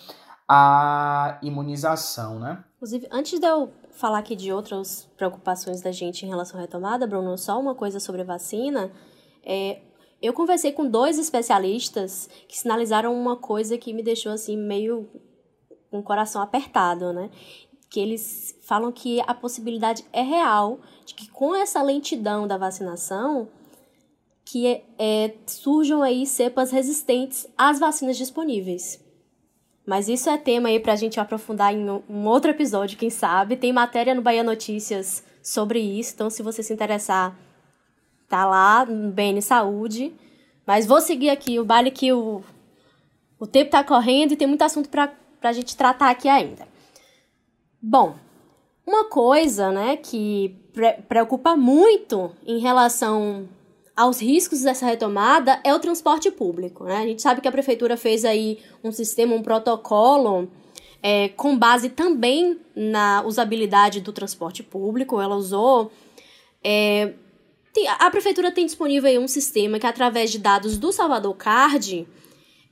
à 0.47 1.37
imunização, 1.43 2.39
né? 2.39 2.63
Inclusive, 2.77 3.07
antes 3.11 3.37
de 3.37 3.45
eu 3.45 3.69
falar 3.91 4.19
aqui 4.19 4.35
de 4.35 4.51
outras 4.51 5.09
preocupações 5.17 5.81
da 5.81 5.91
gente 5.91 6.25
em 6.25 6.29
relação 6.29 6.57
à 6.57 6.61
retomada, 6.61 7.05
Bruno, 7.05 7.37
só 7.37 7.59
uma 7.59 7.75
coisa 7.75 7.99
sobre 7.99 8.23
vacina. 8.23 8.89
É, 9.45 9.81
eu 10.21 10.33
conversei 10.33 10.71
com 10.71 10.87
dois 10.87 11.17
especialistas 11.17 12.29
que 12.47 12.57
sinalizaram 12.57 13.13
uma 13.13 13.35
coisa 13.35 13.77
que 13.77 13.93
me 13.93 14.03
deixou 14.03 14.31
assim 14.31 14.57
meio 14.57 15.09
com 15.89 15.99
o 15.99 16.03
coração 16.03 16.41
apertado, 16.41 17.11
né? 17.11 17.29
que 17.91 17.99
eles 17.99 18.57
falam 18.61 18.89
que 18.89 19.19
a 19.27 19.33
possibilidade 19.33 20.05
é 20.13 20.21
real 20.21 20.79
de 21.05 21.13
que 21.13 21.29
com 21.29 21.53
essa 21.53 21.83
lentidão 21.83 22.47
da 22.47 22.57
vacinação 22.57 23.49
que 24.45 24.65
é, 24.65 24.83
é, 24.97 25.33
surjam 25.45 26.01
aí 26.01 26.25
cepas 26.25 26.71
resistentes 26.71 27.45
às 27.57 27.79
vacinas 27.79 28.17
disponíveis. 28.17 29.03
Mas 29.85 30.07
isso 30.07 30.29
é 30.29 30.37
tema 30.37 30.69
aí 30.69 30.79
para 30.79 30.93
a 30.93 30.95
gente 30.95 31.19
aprofundar 31.19 31.73
em 31.73 31.89
um 32.09 32.25
outro 32.27 32.49
episódio, 32.51 32.97
quem 32.97 33.09
sabe. 33.09 33.57
Tem 33.57 33.73
matéria 33.73 34.15
no 34.15 34.21
Bahia 34.21 34.43
Notícias 34.43 35.23
sobre 35.43 35.79
isso, 35.79 36.13
então 36.13 36.29
se 36.29 36.41
você 36.41 36.63
se 36.63 36.73
interessar, 36.73 37.37
tá 38.31 38.45
lá 38.45 38.85
no 38.85 39.11
BN 39.11 39.41
Saúde. 39.41 40.13
Mas 40.65 40.85
vou 40.85 41.01
seguir 41.01 41.29
aqui 41.29 41.59
o 41.59 41.65
baile 41.65 41.91
que 41.91 42.11
o 42.13 42.43
O 43.39 43.47
tempo 43.47 43.67
está 43.67 43.83
correndo 43.83 44.33
e 44.33 44.37
tem 44.37 44.47
muito 44.47 44.61
assunto 44.61 44.89
para 44.89 45.11
a 45.41 45.53
gente 45.53 45.75
tratar 45.75 46.09
aqui 46.09 46.29
ainda. 46.29 46.67
Bom, 47.81 48.15
uma 48.85 49.05
coisa 49.05 49.71
né, 49.71 49.97
que 49.97 50.55
pre 50.73 50.93
preocupa 51.09 51.55
muito 51.55 52.31
em 52.45 52.59
relação 52.59 53.47
aos 53.95 54.21
riscos 54.21 54.61
dessa 54.61 54.85
retomada 54.85 55.59
é 55.63 55.73
o 55.73 55.79
transporte 55.79 56.31
público. 56.31 56.83
Né? 56.85 56.97
A 56.97 57.05
gente 57.05 57.21
sabe 57.21 57.41
que 57.41 57.47
a 57.47 57.51
prefeitura 57.51 57.97
fez 57.97 58.23
aí 58.23 58.59
um 58.83 58.91
sistema, 58.91 59.35
um 59.35 59.41
protocolo 59.41 60.49
é, 61.03 61.29
com 61.29 61.57
base 61.57 61.89
também 61.89 62.59
na 62.75 63.23
usabilidade 63.23 64.01
do 64.01 64.13
transporte 64.13 64.63
público. 64.63 65.19
Ela 65.19 65.35
usou. 65.35 65.91
É, 66.63 67.13
a 67.99 68.09
prefeitura 68.09 68.51
tem 68.51 68.65
disponível 68.65 69.09
aí 69.09 69.17
um 69.17 69.27
sistema 69.27 69.79
que, 69.79 69.87
através 69.87 70.31
de 70.31 70.39
dados 70.39 70.77
do 70.77 70.91
Salvador 70.91 71.35
Card, 71.35 72.07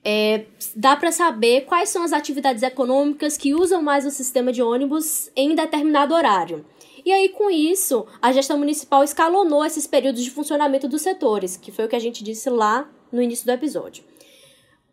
é, 0.03 0.45
dá 0.75 0.95
para 0.95 1.11
saber 1.11 1.65
quais 1.65 1.89
são 1.89 2.03
as 2.03 2.13
atividades 2.13 2.63
econômicas 2.63 3.37
que 3.37 3.53
usam 3.53 3.81
mais 3.81 4.05
o 4.05 4.11
sistema 4.11 4.51
de 4.51 4.61
ônibus 4.61 5.29
em 5.35 5.55
determinado 5.55 6.13
horário. 6.13 6.65
E 7.05 7.11
aí, 7.11 7.29
com 7.29 7.49
isso, 7.49 8.05
a 8.21 8.31
gestão 8.31 8.57
municipal 8.57 9.03
escalonou 9.03 9.63
esses 9.65 9.87
períodos 9.87 10.23
de 10.23 10.31
funcionamento 10.31 10.87
dos 10.87 11.01
setores, 11.01 11.55
que 11.55 11.71
foi 11.71 11.85
o 11.85 11.87
que 11.87 11.95
a 11.95 11.99
gente 11.99 12.23
disse 12.23 12.49
lá 12.49 12.89
no 13.11 13.21
início 13.21 13.45
do 13.45 13.51
episódio. 13.51 14.03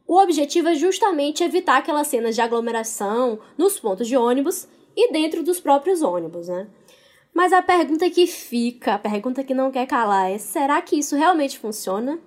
O 0.07 0.21
objetivo 0.21 0.69
é 0.69 0.75
justamente 0.77 1.42
evitar 1.42 1.79
aquelas 1.79 2.07
cenas 2.07 2.35
de 2.37 2.40
aglomeração 2.40 3.40
nos 3.59 3.79
pontos 3.81 4.07
de 4.07 4.16
ônibus 4.16 4.69
e 4.97 5.12
dentro 5.12 5.42
dos 5.42 5.59
próprios 5.59 6.01
ônibus, 6.01 6.47
né? 6.47 6.69
Mas 7.37 7.53
a 7.53 7.61
pergunta 7.61 8.09
que 8.09 8.27
fica, 8.27 8.94
a 8.94 8.99
pergunta 8.99 9.44
que 9.44 9.53
não 9.53 9.70
quer 9.70 9.87
calar 9.87 10.31
é: 10.31 10.38
será 10.38 10.81
que 10.81 10.96
isso 10.96 11.14
realmente 11.14 11.59
funciona? 11.59 12.18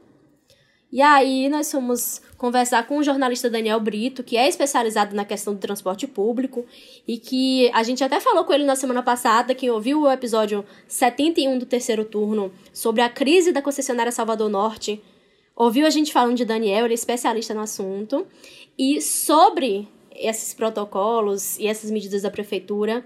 E 0.91 1.01
aí 1.01 1.49
nós 1.49 1.71
fomos 1.71 2.21
conversar 2.37 2.85
com 2.85 2.99
o 2.99 3.03
jornalista 3.03 3.49
Daniel 3.49 3.79
Brito, 3.79 4.23
que 4.23 4.37
é 4.37 4.47
especializado 4.47 5.15
na 5.15 5.25
questão 5.25 5.55
do 5.55 5.59
transporte 5.59 6.05
público 6.05 6.63
e 7.07 7.17
que 7.17 7.71
a 7.73 7.81
gente 7.81 8.03
até 8.03 8.19
falou 8.19 8.43
com 8.43 8.53
ele 8.53 8.65
na 8.65 8.75
semana 8.75 9.01
passada, 9.01 9.55
quem 9.55 9.71
ouviu 9.71 10.01
o 10.01 10.11
episódio 10.11 10.63
71 10.87 11.57
do 11.57 11.65
terceiro 11.65 12.05
turno 12.05 12.51
sobre 12.71 13.01
a 13.01 13.09
crise 13.09 13.51
da 13.51 13.63
concessionária 13.63 14.11
Salvador 14.11 14.47
Norte, 14.47 15.01
ouviu 15.55 15.87
a 15.87 15.89
gente 15.89 16.13
falando 16.13 16.37
de 16.37 16.45
Daniel, 16.45 16.85
ele 16.85 16.93
é 16.93 16.95
especialista 16.95 17.55
no 17.55 17.61
assunto, 17.61 18.27
e 18.77 19.01
sobre 19.01 19.87
esses 20.15 20.53
protocolos 20.53 21.57
e 21.57 21.65
essas 21.65 21.89
medidas 21.89 22.21
da 22.21 22.29
prefeitura, 22.29 23.03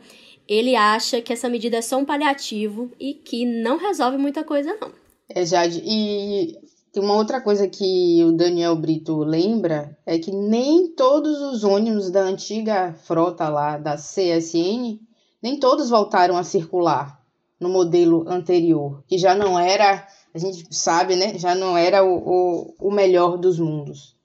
ele 0.48 0.76
acha 0.76 1.22
que 1.22 1.32
essa 1.32 1.50
medida 1.50 1.78
é 1.78 1.82
só 1.82 1.98
um 1.98 2.06
paliativo 2.06 2.92
e 3.00 3.14
que 3.14 3.46
não 3.46 3.78
resolve 3.78 4.18
muita 4.18 4.44
coisa 4.44 4.76
não. 4.80 4.92
É, 5.30 5.46
Jade, 5.46 5.82
e 5.86 6.58
tem 6.92 7.02
uma 7.02 7.16
outra 7.16 7.42
coisa 7.42 7.68
que 7.68 8.24
o 8.24 8.32
Daniel 8.32 8.76
Brito 8.76 9.18
lembra 9.24 9.98
é 10.06 10.20
que 10.20 10.32
nem 10.32 10.90
todos 10.90 11.42
os 11.42 11.64
ônibus 11.64 12.12
da 12.12 12.22
antiga 12.22 12.94
frota 13.04 13.50
lá 13.50 13.78
da 13.78 13.96
CSN, 13.96 15.00
nem 15.42 15.60
todos 15.60 15.90
voltaram 15.90 16.38
a 16.38 16.44
circular 16.44 17.20
no 17.60 17.70
modelo 17.70 18.26
anterior, 18.28 19.04
que 19.08 19.18
já 19.18 19.34
não 19.34 19.58
era, 19.58 20.06
a 20.34 20.38
gente 20.38 20.68
sabe, 20.70 21.16
né, 21.16 21.38
já 21.38 21.56
não 21.56 21.78
era 21.78 22.04
o, 22.04 22.18
o, 22.18 22.76
o 22.90 22.92
melhor 22.92 23.38
dos 23.38 23.58
mundos. 23.58 24.16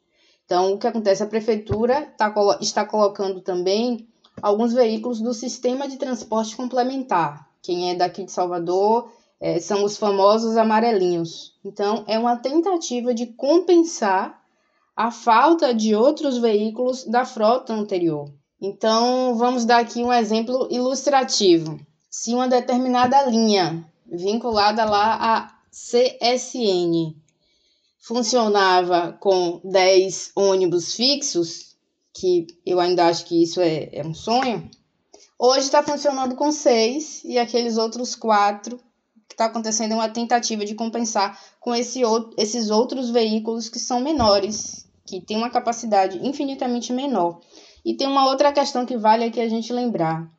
Então, 0.44 0.72
o 0.72 0.78
que 0.78 0.86
acontece? 0.86 1.22
A 1.22 1.26
prefeitura 1.26 2.06
tá, 2.16 2.34
está 2.60 2.84
colocando 2.84 3.40
também 3.40 4.07
alguns 4.42 4.72
veículos 4.72 5.20
do 5.20 5.32
sistema 5.34 5.88
de 5.88 5.96
transporte 5.96 6.56
complementar. 6.56 7.48
Quem 7.62 7.90
é 7.90 7.94
daqui 7.94 8.24
de 8.24 8.32
Salvador 8.32 9.10
é, 9.40 9.60
são 9.60 9.84
os 9.84 9.96
famosos 9.96 10.56
amarelinhos. 10.56 11.54
Então, 11.64 12.04
é 12.06 12.18
uma 12.18 12.36
tentativa 12.36 13.14
de 13.14 13.26
compensar 13.26 14.40
a 14.96 15.10
falta 15.10 15.72
de 15.72 15.94
outros 15.94 16.38
veículos 16.38 17.04
da 17.04 17.24
frota 17.24 17.72
anterior. 17.72 18.32
Então, 18.60 19.36
vamos 19.36 19.64
dar 19.64 19.78
aqui 19.78 20.02
um 20.02 20.12
exemplo 20.12 20.66
ilustrativo. 20.70 21.78
Se 22.10 22.34
uma 22.34 22.48
determinada 22.48 23.22
linha 23.26 23.84
vinculada 24.04 24.84
lá 24.84 25.14
à 25.20 25.58
CSN 25.70 27.14
funcionava 28.00 29.12
com 29.20 29.60
10 29.62 30.32
ônibus 30.34 30.94
fixos, 30.94 31.67
que 32.18 32.46
eu 32.66 32.80
ainda 32.80 33.06
acho 33.06 33.24
que 33.24 33.42
isso 33.42 33.60
é, 33.60 33.88
é 33.92 34.06
um 34.06 34.14
sonho, 34.14 34.68
hoje 35.38 35.66
está 35.66 35.82
funcionando 35.82 36.34
com 36.34 36.50
6 36.50 37.22
e 37.24 37.38
aqueles 37.38 37.76
outros 37.76 38.14
quatro 38.14 38.78
que 39.28 39.34
está 39.34 39.44
acontecendo 39.44 39.94
uma 39.94 40.08
tentativa 40.08 40.64
de 40.64 40.74
compensar 40.74 41.38
com 41.60 41.74
esse, 41.74 42.00
esses 42.36 42.70
outros 42.70 43.10
veículos 43.10 43.68
que 43.68 43.78
são 43.78 44.00
menores, 44.00 44.86
que 45.06 45.20
têm 45.20 45.36
uma 45.36 45.50
capacidade 45.50 46.18
infinitamente 46.26 46.92
menor. 46.92 47.40
E 47.84 47.94
tem 47.94 48.06
uma 48.06 48.26
outra 48.26 48.52
questão 48.52 48.84
que 48.84 48.96
vale 48.96 49.24
aqui 49.24 49.40
a 49.40 49.48
gente 49.48 49.72
lembrar, 49.72 50.30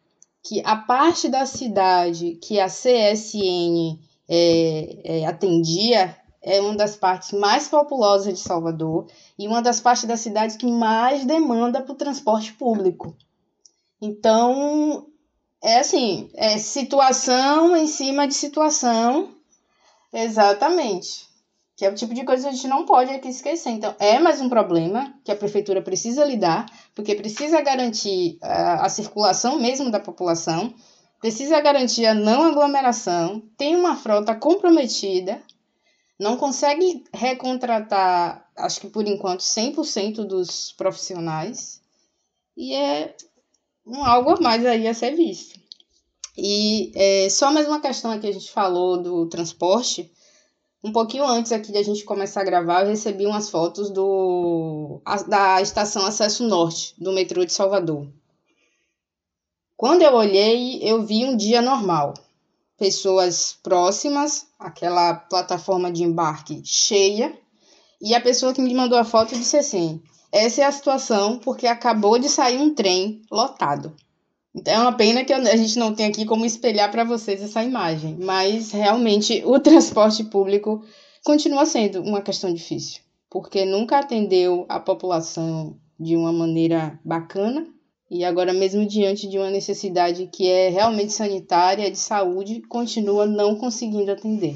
que 0.44 0.62
a 0.66 0.76
parte 0.76 1.30
da 1.30 1.46
cidade 1.46 2.38
que 2.42 2.60
a 2.60 2.68
CSN 2.68 4.00
é, 4.28 4.98
é, 5.04 5.26
atendia 5.26 6.16
é 6.42 6.62
uma 6.62 6.76
das 6.76 6.96
partes 6.96 7.32
mais 7.34 7.68
populosas 7.68 8.34
de 8.34 8.40
Salvador 8.40 9.08
e 9.38 9.48
uma 9.48 9.62
das 9.62 9.80
partes 9.80 10.06
da 10.06 10.18
cidade 10.18 10.58
que 10.58 10.66
mais 10.66 11.26
demanda 11.26 11.82
para 11.82 11.94
o 11.94 11.98
transporte 11.98 12.54
público. 12.54 13.16
Então, 14.02 15.08
é 15.62 15.80
assim, 15.80 16.30
é 16.36 16.58
situação 16.58 17.76
em 17.76 17.88
cima 17.88 18.28
de 18.28 18.34
situação. 18.34 19.36
Exatamente. 20.12 21.28
Que 21.76 21.86
é 21.86 21.90
o 21.90 21.96
tipo 21.96 22.14
de 22.14 22.24
coisa 22.24 22.44
que 22.44 22.50
a 22.50 22.52
gente 22.52 22.68
não 22.68 22.86
pode 22.86 23.12
aqui 23.12 23.30
esquecer. 23.30 23.70
Então, 23.70 23.94
é 24.00 24.20
mais 24.20 24.42
um 24.42 24.50
problema 24.50 25.14
que 25.24 25.32
a 25.32 25.36
prefeitura 25.36 25.82
precisa 25.82 26.26
lidar, 26.26 26.66
porque 26.96 27.16
precisa 27.16 27.62
garantir 27.62 28.38
a, 28.42 28.86
a 28.86 28.90
circulação 28.90 29.60
mesmo 29.60 29.92
da 29.92 30.00
população, 30.00 30.74
precisa 31.20 31.60
garantir 31.62 32.06
a 32.06 32.14
não 32.14 32.44
aglomeração, 32.44 33.42
tem 33.58 33.76
uma 33.76 33.96
frota 33.96 34.36
comprometida, 34.36 35.42
não 36.20 36.36
consegue 36.36 37.06
recontratar, 37.14 38.46
acho 38.58 38.82
que 38.82 38.90
por 38.90 39.08
enquanto, 39.08 39.40
100% 39.40 40.26
dos 40.26 40.74
profissionais. 40.74 41.82
E 42.58 42.76
é 42.76 43.16
um 43.86 44.04
algo 44.04 44.32
a 44.32 44.42
mais 44.42 44.66
aí 44.66 44.86
a 44.88 44.94
ser 44.94 45.16
visto. 45.16 45.58
E 46.38 46.92
é, 46.94 47.30
só 47.30 47.52
mais 47.52 47.68
uma 47.68 47.80
questão 47.80 48.12
aqui, 48.12 48.28
a 48.28 48.34
gente 48.34 48.52
falou 48.52 49.02
do 49.02 49.28
transporte. 49.28 50.12
Um 50.84 50.92
pouquinho 50.92 51.26
antes 51.26 51.52
aqui 51.52 51.72
de 51.72 51.78
a 51.78 51.84
gente 51.84 52.04
começar 52.04 52.42
a 52.42 52.46
gravar, 52.46 52.84
eu 52.84 52.90
recebi 52.90 53.26
umas 53.26 53.50
fotos 53.50 53.90
do, 53.90 55.02
da 55.28 55.62
estação 55.62 56.06
Acesso 56.06 56.48
Norte, 56.48 56.94
do 56.98 57.12
metrô 57.12 57.46
de 57.46 57.52
Salvador. 57.52 58.08
Quando 59.76 60.02
eu 60.02 60.14
olhei, 60.14 60.80
eu 60.82 61.02
vi 61.04 61.26
um 61.26 61.36
dia 61.36 61.62
normal. 61.62 62.14
Pessoas 62.80 63.58
próximas, 63.62 64.48
aquela 64.58 65.14
plataforma 65.14 65.92
de 65.92 66.04
embarque 66.04 66.62
cheia, 66.64 67.38
e 68.02 68.16
a 68.16 68.22
pessoa 68.22 68.54
que 68.54 68.62
me 68.62 68.74
mandou 68.74 68.98
a 68.98 69.04
foto 69.04 69.36
disse 69.36 69.58
assim: 69.58 70.02
essa 70.32 70.62
é 70.62 70.66
a 70.66 70.72
situação 70.72 71.40
porque 71.40 71.68
acabou 71.68 72.18
de 72.18 72.30
sair 72.30 72.58
um 72.58 72.74
trem 72.74 73.22
lotado. 73.32 73.96
Então 74.56 74.74
é 74.74 74.80
uma 74.80 74.94
pena 74.94 75.24
que 75.24 75.34
a 75.34 75.58
gente 75.58 75.78
não 75.78 75.94
tem 75.94 76.06
aqui 76.06 76.26
como 76.26 76.46
espelhar 76.46 76.90
para 76.92 77.04
vocês 77.04 77.42
essa 77.42 77.64
imagem, 77.64 78.18
mas 78.20 78.72
realmente 78.72 79.44
o 79.46 79.58
transporte 79.62 80.24
público 80.24 80.84
continua 81.24 81.66
sendo 81.66 82.02
uma 82.02 82.22
questão 82.22 82.54
difícil, 82.54 83.02
porque 83.30 83.66
nunca 83.66 84.00
atendeu 84.00 84.66
a 84.70 84.80
população 84.80 85.78
de 86.00 86.16
uma 86.16 86.32
maneira 86.32 87.00
bacana 87.04 87.68
e 88.10 88.26
agora 88.26 88.52
mesmo 88.52 88.86
diante 88.88 89.30
de 89.30 89.38
uma 89.38 89.52
necessidade 89.52 90.28
que 90.28 90.48
é 90.48 90.70
realmente 90.70 91.14
sanitária, 91.14 91.92
de 91.92 91.98
saúde, 91.98 92.62
continua 92.62 93.26
não 93.28 93.56
conseguindo 93.56 94.12
atender. 94.12 94.56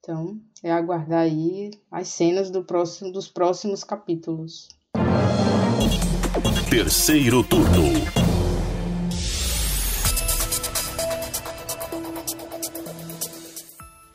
Então, 0.00 0.36
é 0.62 0.72
aguardar 0.72 1.20
aí 1.20 1.70
as 1.90 2.08
cenas 2.08 2.50
do 2.50 2.64
próximo, 2.64 3.12
dos 3.12 3.28
próximos 3.28 3.84
capítulos. 3.84 4.68
Terceiro 6.68 7.44
turno. 7.44 7.92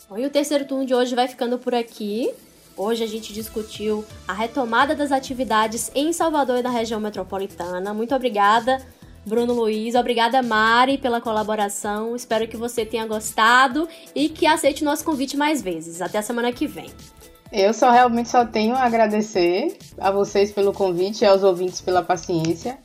Bom, 0.09 0.17
e 0.17 0.25
o 0.25 0.29
terceiro 0.29 0.65
turno 0.65 0.85
de 0.85 0.93
hoje 0.93 1.15
vai 1.15 1.27
ficando 1.27 1.57
por 1.57 1.73
aqui. 1.73 2.33
Hoje 2.75 3.03
a 3.03 3.07
gente 3.07 3.31
discutiu 3.33 4.03
a 4.27 4.33
retomada 4.33 4.95
das 4.95 5.11
atividades 5.11 5.91
em 5.93 6.11
Salvador 6.11 6.59
e 6.59 6.63
na 6.63 6.69
região 6.69 6.99
metropolitana. 6.99 7.93
Muito 7.93 8.15
obrigada, 8.15 8.81
Bruno 9.25 9.53
Luiz. 9.53 9.93
Obrigada, 9.93 10.41
Mari, 10.41 10.97
pela 10.97 11.21
colaboração. 11.21 12.15
Espero 12.15 12.47
que 12.47 12.57
você 12.57 12.85
tenha 12.85 13.05
gostado 13.05 13.87
e 14.15 14.27
que 14.27 14.47
aceite 14.47 14.81
o 14.81 14.85
nosso 14.85 15.05
convite 15.05 15.37
mais 15.37 15.61
vezes. 15.61 16.01
Até 16.01 16.17
a 16.17 16.23
semana 16.23 16.51
que 16.51 16.65
vem. 16.65 16.89
Eu 17.51 17.71
só 17.71 17.91
realmente 17.91 18.29
só 18.29 18.43
tenho 18.43 18.73
a 18.73 18.83
agradecer 18.83 19.77
a 19.99 20.09
vocês 20.09 20.51
pelo 20.51 20.73
convite 20.73 21.21
e 21.21 21.27
aos 21.27 21.43
ouvintes 21.43 21.79
pela 21.79 22.01
paciência. 22.01 22.79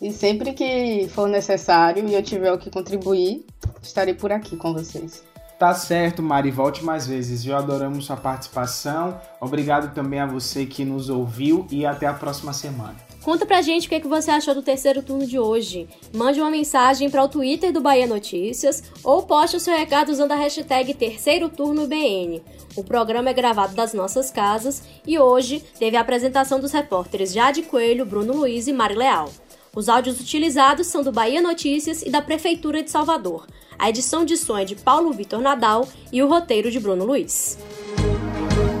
E 0.00 0.12
sempre 0.12 0.52
que 0.52 1.08
for 1.10 1.28
necessário 1.28 2.08
e 2.08 2.14
eu 2.14 2.22
tiver 2.22 2.52
o 2.52 2.58
que 2.58 2.70
contribuir, 2.70 3.46
estarei 3.80 4.14
por 4.14 4.32
aqui 4.32 4.56
com 4.56 4.72
vocês. 4.72 5.22
Tá 5.58 5.74
certo, 5.74 6.22
Mari, 6.22 6.52
volte 6.52 6.84
mais 6.84 7.04
vezes. 7.04 7.44
Eu 7.44 7.56
adoramos 7.56 8.06
sua 8.06 8.16
participação. 8.16 9.20
Obrigado 9.40 9.92
também 9.92 10.20
a 10.20 10.26
você 10.26 10.64
que 10.64 10.84
nos 10.84 11.10
ouviu 11.10 11.66
e 11.68 11.84
até 11.84 12.06
a 12.06 12.14
próxima 12.14 12.52
semana. 12.52 12.94
Conta 13.24 13.44
pra 13.44 13.60
gente 13.60 13.86
o 13.86 13.88
que, 13.88 13.96
é 13.96 14.00
que 14.00 14.06
você 14.06 14.30
achou 14.30 14.54
do 14.54 14.62
terceiro 14.62 15.02
turno 15.02 15.26
de 15.26 15.36
hoje. 15.36 15.88
Mande 16.14 16.40
uma 16.40 16.48
mensagem 16.48 17.10
para 17.10 17.24
o 17.24 17.28
Twitter 17.28 17.72
do 17.72 17.80
Bahia 17.80 18.06
Notícias 18.06 18.84
ou 19.02 19.24
poste 19.24 19.56
o 19.56 19.60
seu 19.60 19.76
recado 19.76 20.10
usando 20.10 20.30
a 20.30 20.36
hashtag 20.36 20.94
Terceiro 20.94 21.48
Turno 21.48 21.88
BN. 21.88 22.40
O 22.76 22.84
programa 22.84 23.30
é 23.30 23.34
gravado 23.34 23.74
das 23.74 23.92
nossas 23.92 24.30
casas 24.30 24.84
e 25.04 25.18
hoje 25.18 25.60
teve 25.76 25.96
a 25.96 26.00
apresentação 26.00 26.60
dos 26.60 26.70
repórteres 26.70 27.32
Jade 27.32 27.62
Coelho, 27.62 28.06
Bruno 28.06 28.32
Luiz 28.32 28.68
e 28.68 28.72
Mari 28.72 28.94
Leal. 28.94 29.28
Os 29.78 29.88
áudios 29.88 30.18
utilizados 30.18 30.88
são 30.88 31.04
do 31.04 31.12
Bahia 31.12 31.40
Notícias 31.40 32.02
e 32.02 32.10
da 32.10 32.20
Prefeitura 32.20 32.82
de 32.82 32.90
Salvador. 32.90 33.46
A 33.78 33.88
edição 33.88 34.24
de 34.24 34.36
som 34.36 34.58
é 34.58 34.64
de 34.64 34.74
Paulo 34.74 35.12
Vitor 35.12 35.40
Nadal 35.40 35.86
e 36.12 36.20
o 36.20 36.28
roteiro 36.28 36.68
de 36.68 36.80
Bruno 36.80 37.04
Luiz. 37.04 37.56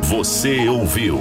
Você 0.02 0.68
ouviu 0.68 1.16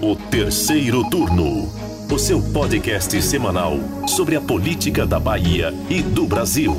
o 0.00 0.14
terceiro 0.30 1.02
turno 1.10 1.68
o 2.08 2.18
seu 2.20 2.40
podcast 2.52 3.20
semanal 3.20 3.78
sobre 4.06 4.36
a 4.36 4.40
política 4.40 5.04
da 5.04 5.18
Bahia 5.18 5.74
e 5.90 6.00
do 6.00 6.24
Brasil. 6.24 6.72